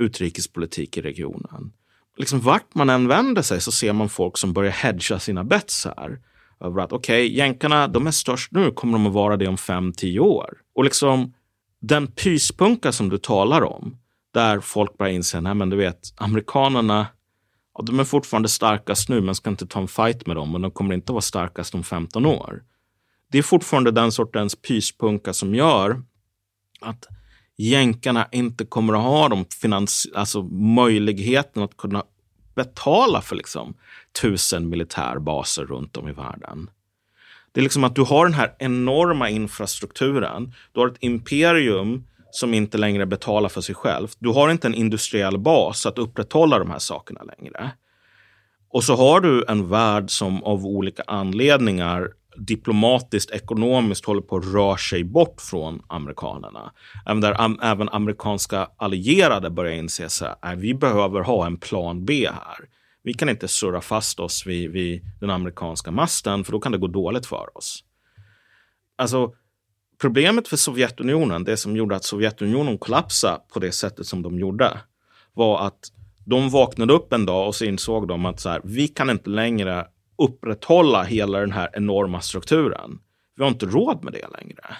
[0.00, 1.72] utrikespolitik i regionen.
[2.16, 5.86] Liksom vart man än vänder sig så ser man folk som börjar hedga sina bets
[5.96, 6.18] här.
[6.60, 9.56] Över att okej, okay, jänkarna, de är störst nu, kommer de att vara det om
[9.56, 10.54] 5-10 år?
[10.74, 11.34] Och liksom
[11.80, 13.96] den pyspunka som du talar om,
[14.34, 17.06] där folk börjar inse, nej men du vet, amerikanerna,
[17.74, 20.62] ja, de är fortfarande starkast nu, men ska inte ta en fight med dem, men
[20.62, 22.62] de kommer inte vara starkast om 15 år.
[23.30, 26.02] Det är fortfarande den sortens pyspunka som gör
[26.80, 27.06] att
[27.56, 32.04] jänkarna inte kommer att ha de finans, alltså möjligheten att kunna
[32.54, 33.74] betala för liksom
[34.20, 36.70] tusen militärbaser runt om i världen.
[37.52, 40.54] Det är liksom att du har den här enorma infrastrukturen.
[40.72, 42.04] Du har ett imperium
[42.34, 44.08] som inte längre betalar för sig själv.
[44.18, 47.70] Du har inte en industriell bas att upprätthålla de här sakerna längre.
[48.68, 54.54] Och så har du en värld som av olika anledningar diplomatiskt, ekonomiskt håller på att
[54.54, 56.72] röra sig bort från amerikanerna.
[57.06, 60.08] Även där am även amerikanska allierade börjar inse
[60.40, 62.68] att vi behöver ha en plan B här.
[63.02, 66.78] Vi kan inte surra fast oss vid, vid den amerikanska masten för då kan det
[66.78, 67.84] gå dåligt för oss.
[68.98, 69.32] Alltså,
[70.04, 74.80] problemet för Sovjetunionen, det som gjorde att Sovjetunionen kollapsade på det sättet som de gjorde,
[75.34, 75.92] var att
[76.26, 79.30] de vaknade upp en dag och så insåg de att så här, vi kan inte
[79.30, 79.86] längre
[80.18, 82.98] upprätthålla hela den här enorma strukturen.
[83.36, 84.76] Vi har inte råd med det längre.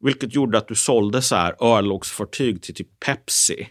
[0.00, 3.68] Vilket gjorde att du sålde så här örlogsfartyg till typ Pepsi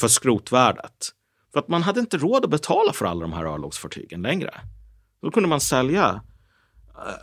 [0.00, 1.08] för skrotvärdet.
[1.52, 4.54] För att man hade inte råd att betala för alla de här örlogsfartygen längre.
[5.22, 6.20] Då kunde man sälja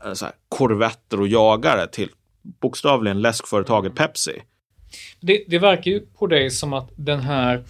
[0.06, 2.10] äh, så här, korvetter och jagare till
[2.42, 4.42] bokstavligen läskföretaget Pepsi.
[5.20, 7.64] Det, det verkar ju på dig som att den här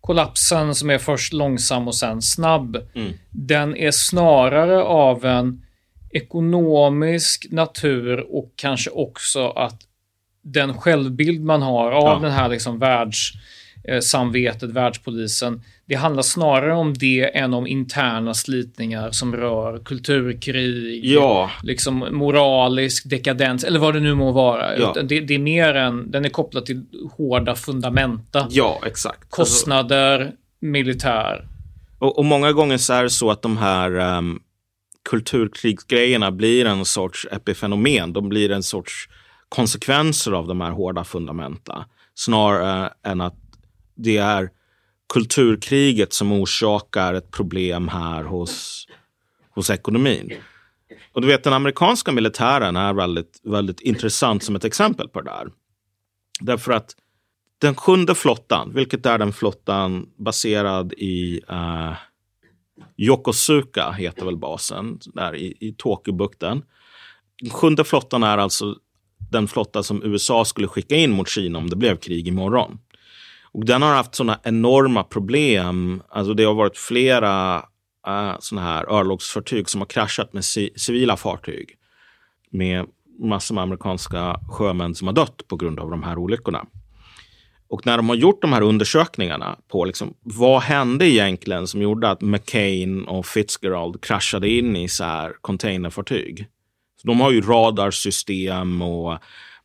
[0.00, 3.12] kollapsen som är först långsam och sen snabb, mm.
[3.30, 5.62] den är snarare av en
[6.10, 9.82] ekonomisk natur och kanske också att
[10.42, 12.18] den självbild man har av ja.
[12.22, 19.36] den här liksom världssamvetet, världspolisen, det handlar snarare om det än om interna slitningar som
[19.36, 21.50] rör kulturkrig, ja.
[21.62, 24.78] liksom moralisk dekadens eller vad det nu må vara.
[24.78, 24.96] Ja.
[25.02, 26.84] Det, det, är mer än, den är kopplad till
[27.16, 28.46] hårda fundamenta.
[28.50, 29.30] Ja, exakt.
[29.30, 31.48] Kostnader, alltså, militär.
[31.98, 34.40] Och, och, många gånger så är det så att de här um,
[35.10, 38.12] kulturkrigsgrejerna blir en sorts epifenomen.
[38.12, 39.08] De blir en sorts
[39.48, 41.84] konsekvenser av de här hårda fundamenta.
[42.14, 43.36] Snarare än att
[43.96, 44.50] det är
[45.12, 48.86] kulturkriget som orsakar ett problem här hos,
[49.50, 50.32] hos ekonomin.
[51.12, 55.30] Och du vet, den amerikanska militären är väldigt, väldigt intressant som ett exempel på det
[55.30, 55.48] där.
[56.40, 56.94] Därför att
[57.58, 61.92] den sjunde flottan, vilket är den flottan baserad i uh,
[62.96, 66.62] Yokosuka, heter väl basen, där i, i Tokyobukten.
[67.40, 68.76] Den sjunde flottan är alltså
[69.30, 72.78] den flotta som USA skulle skicka in mot Kina om det blev krig imorgon.
[73.58, 76.02] Och den har haft sådana enorma problem.
[76.08, 77.62] Alltså det har varit flera
[78.06, 81.76] eh, äh, sådana här örlogsfartyg som har kraschat med ci civila fartyg.
[82.50, 82.86] Med
[83.20, 86.66] massor med amerikanska sjömän som har dött på grund av de här olyckorna.
[87.68, 92.10] Och när de har gjort de här undersökningarna på liksom, vad hände egentligen som gjorde
[92.10, 96.46] att McCain och Fitzgerald kraschade in i så här containerfartyg.
[97.00, 99.18] Så de har ju radarsystem och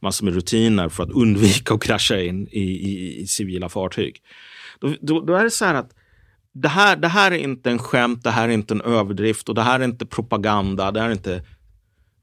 [0.04, 4.22] massor med rutiner för att undvika att krascha in i, i, i civila fartyg.
[4.80, 5.92] Då, då, då, är det så här att
[6.54, 9.56] det här, det här är inte en skämt, det här är inte en överdrift och
[9.56, 11.44] det här är inte propaganda, det här är inte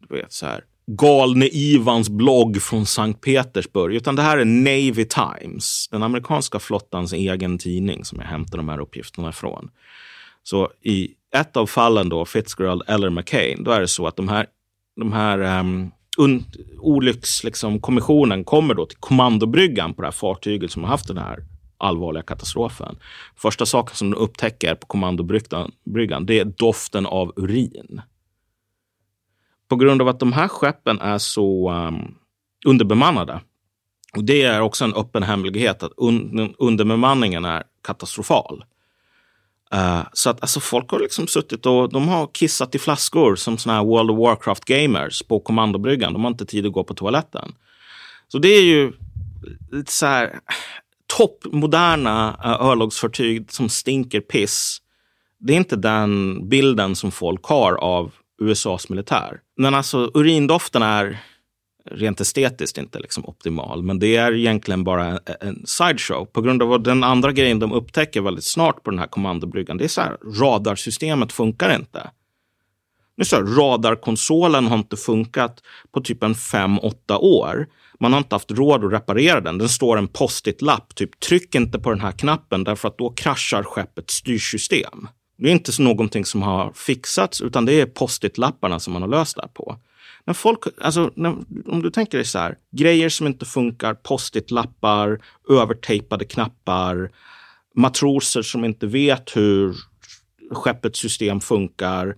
[0.09, 5.05] du vet, så här, galne Ivans blogg från Sankt Petersburg, utan det här är Navy
[5.05, 9.71] Times, den amerikanska flottans egen tidning som jag hämtar de här uppgifterna ifrån.
[10.43, 14.29] Så i ett av fallen då, Fitzgerald eller McCain, då är det så att de
[14.29, 14.47] här,
[14.97, 15.91] de här um,
[16.79, 21.39] olyckskommissionen liksom, kommer då till kommandobryggan på det här fartyget som har haft den här
[21.79, 22.97] allvarliga katastrofen.
[23.37, 28.03] Första saken som de upptäcker på kommandobryggan, det är doften av urin.
[29.69, 32.15] På grund av att de här skeppen är så um,
[32.67, 33.41] underbemannade.
[34.17, 38.65] Och det är också en öppen hemlighet att un underbemanningen är katastrofal.
[39.75, 43.59] Uh, så att alltså, folk har liksom suttit och de har kissat i flaskor som
[43.59, 46.13] såna här World of Warcraft gamers på kommandobryggan.
[46.13, 47.55] De har inte tid att gå på toaletten.
[48.29, 48.93] Så det är ju
[49.73, 50.39] lite så här
[51.17, 54.79] toppmoderna uh, örlogsfartyg som stinker piss.
[55.39, 58.13] Det är inte den bilden som folk har av
[58.43, 59.41] USAs militär.
[59.57, 61.19] Men alltså urindoften är
[61.91, 63.83] rent estetiskt inte liksom optimal.
[63.83, 66.25] Men det är egentligen bara en, sideshow.
[66.25, 69.77] På grund av att den andra grejen de upptäcker väldigt snart på den här kommandobryggan,
[69.77, 72.11] det är så här, radarsystemet funkar inte.
[73.17, 75.63] Nu så här, radarkonsolen har inte funkat
[75.93, 77.67] på typ en fem åtta år.
[78.01, 79.59] Man har inte haft råd att reparera den.
[79.59, 83.63] Den står en post-it-lapp, typ tryck inte på den här knappen därför att då kraschar
[83.63, 85.09] skeppets styrsystem.
[85.39, 89.37] Det är inte någonting som har fixats, utan det är post-it-lapparna som man har löst
[89.37, 89.77] det här på.
[90.25, 95.21] Men folk, alltså, när, om du tänker dig så här, grejer som inte funkar, post-it-lappar,
[95.51, 97.11] övertejpade knappar,
[97.75, 99.75] matroser som inte vet hur
[100.51, 102.17] skeppets system funkar,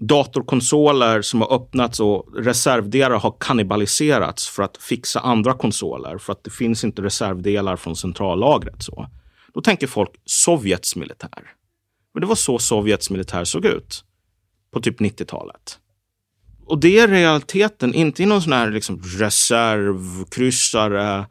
[0.00, 6.44] datorkonsoler som har öppnats och reservdelar har kannibaliserats för att fixa andra konsoler för att
[6.44, 8.82] det finns inte reservdelar från centrallagret.
[8.82, 9.06] Så.
[9.54, 11.52] Då tänker folk Sovjets militär.
[12.14, 14.04] Men det var så Sovjets militär såg ut
[14.70, 15.78] på typ 90-talet.
[16.70, 21.26] Och det är realiteten, inte i någon sån här liksom reservkryssare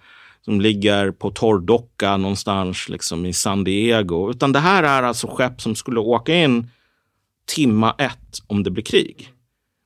[0.46, 4.32] som ligger på torrdocka någonstans liksom i San Diego.
[4.32, 6.70] Utan det här är alltså skepp som skulle åka in
[7.56, 9.30] timma ett om det blir krig.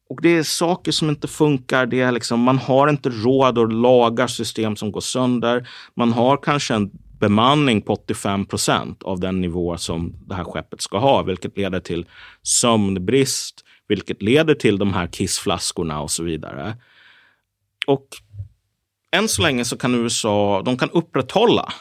[0.10, 1.86] Och det är saker som inte funkar.
[1.86, 5.70] Det är liksom, man har inte råd att laga system som går sönder.
[5.96, 10.82] Man har kanske en bemanning på 85 procent av den nivå som det här skeppet
[10.82, 12.06] ska ha, vilket leder till
[12.44, 13.64] sömnbrist,
[13.96, 16.78] vilket leder till de här kissflaskorna och så vidare.
[17.88, 18.08] Och
[19.12, 21.74] än så länge så kan USA, de kan upprätthålla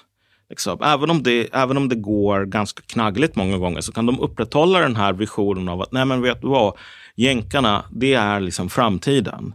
[0.52, 0.82] Liksom.
[0.82, 4.78] Även, om det, även om det går ganska knaggligt många gånger så kan de upprätthålla
[4.78, 6.78] den här visionen av att nej men vet du vad,
[7.14, 9.54] jänkarna det är liksom framtiden.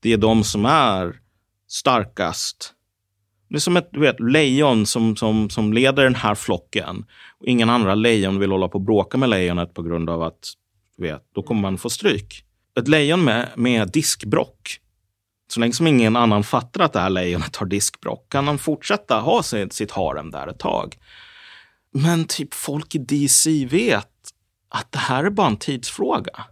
[0.00, 1.16] Det är de som är
[1.68, 2.74] starkast.
[3.48, 7.04] Det är som ett du vet, lejon som, som, som leder den här flocken.
[7.44, 10.52] Ingen andra lejon vill hålla på och bråka med lejonet på grund av att
[10.98, 12.44] vet, då kommer man få stryk.
[12.80, 14.80] Ett lejon med, med diskbrock
[15.52, 19.20] så länge som ingen annan fattar att det här lejonet har diskbrock kan han fortsätta
[19.20, 20.96] ha sitt, sitt harem där ett tag.
[21.92, 24.08] Men typ folk i DC vet
[24.68, 26.44] att det här är bara en tidsfråga.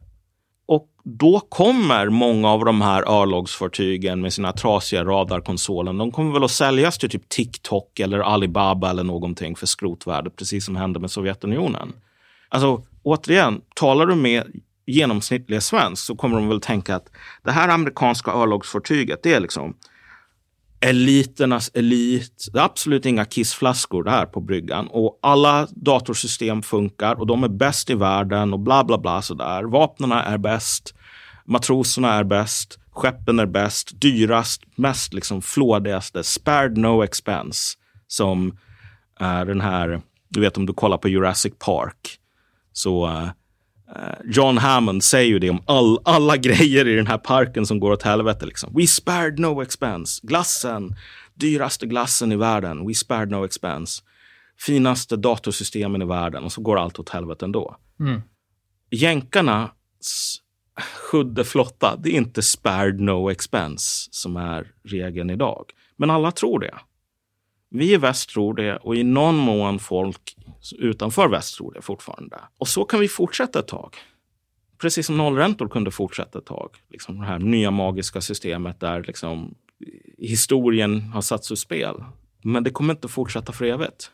[0.66, 6.44] Och då kommer många av de här örlogsfartygen med sina trasiga radarkonsoler, de kommer väl
[6.44, 11.10] att säljas till typ TikTok eller Alibaba eller någonting för skrotvärde, precis som hände med
[11.10, 11.92] Sovjetunionen.
[12.48, 14.44] Alltså återigen, talar du med
[14.86, 17.10] genomsnittliga svensk så kommer de väl tänka att
[17.44, 19.76] det här amerikanska örlogsfartyget, det är liksom
[20.80, 22.46] eliternas elit.
[22.52, 27.44] Det är absolut inga kissflaskor det här på bryggan och alla datorsystem funkar och de
[27.44, 29.62] är bäst i världen och bla bla bla sådär.
[29.62, 30.94] Vapnen är bäst,
[31.44, 38.58] matroserna är bäst, skeppen är bäst, dyrast, mest liksom flådigaste, spared no expense som
[39.20, 42.20] är den här, du vet om du kollar på Jurassic Park
[42.76, 43.28] så uh,
[44.24, 47.92] John Hammond säger ju det om all, alla grejer i den här parken som går
[47.92, 48.46] åt helvete.
[48.46, 48.74] Liksom.
[48.74, 50.20] We spared no expense.
[50.22, 50.94] Glassen,
[51.34, 52.86] dyraste glassen i världen.
[52.86, 54.02] We spared no expense.
[54.58, 57.76] Finaste datorsystemen i världen och så går allt åt helvete ändå.
[58.00, 58.22] Mm.
[58.90, 60.40] Jänkarnas
[61.10, 65.64] sjunde flotta, det är inte spared no expense som är regeln idag.
[65.96, 66.74] Men alla tror det.
[67.70, 70.36] Vi i väst tror det och i någon mån folk
[70.78, 72.36] utanför väst tror det fortfarande.
[72.58, 73.94] Och så kan vi fortsätta ett tag.
[74.78, 76.70] Precis som nollräntor kunde fortsätta ett tag.
[76.88, 79.54] Liksom det här nya magiska systemet där liksom
[80.18, 82.04] historien har satts ur spel.
[82.42, 84.10] Men det kommer inte fortsätta för evigt.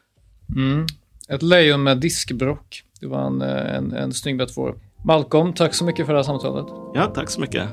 [0.57, 0.87] Mm.
[1.29, 2.83] Ett lejon med diskbrock.
[3.01, 4.79] Det var en, en, en snygg metafor.
[5.05, 6.67] Malcolm, tack så mycket för det här samtalet.
[6.95, 7.69] Ja, tack så mycket.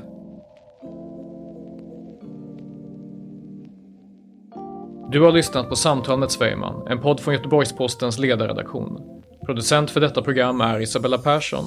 [5.12, 9.22] Du har lyssnat på Samtal med Svejman, en podd från Göteborgs-Postens ledarredaktion.
[9.46, 11.64] Producent för detta program är Isabella Persson.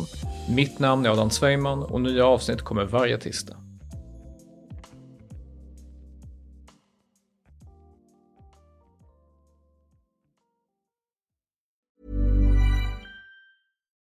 [0.56, 3.63] Mitt namn är Adam Svejman och nya avsnitt kommer varje tisdag.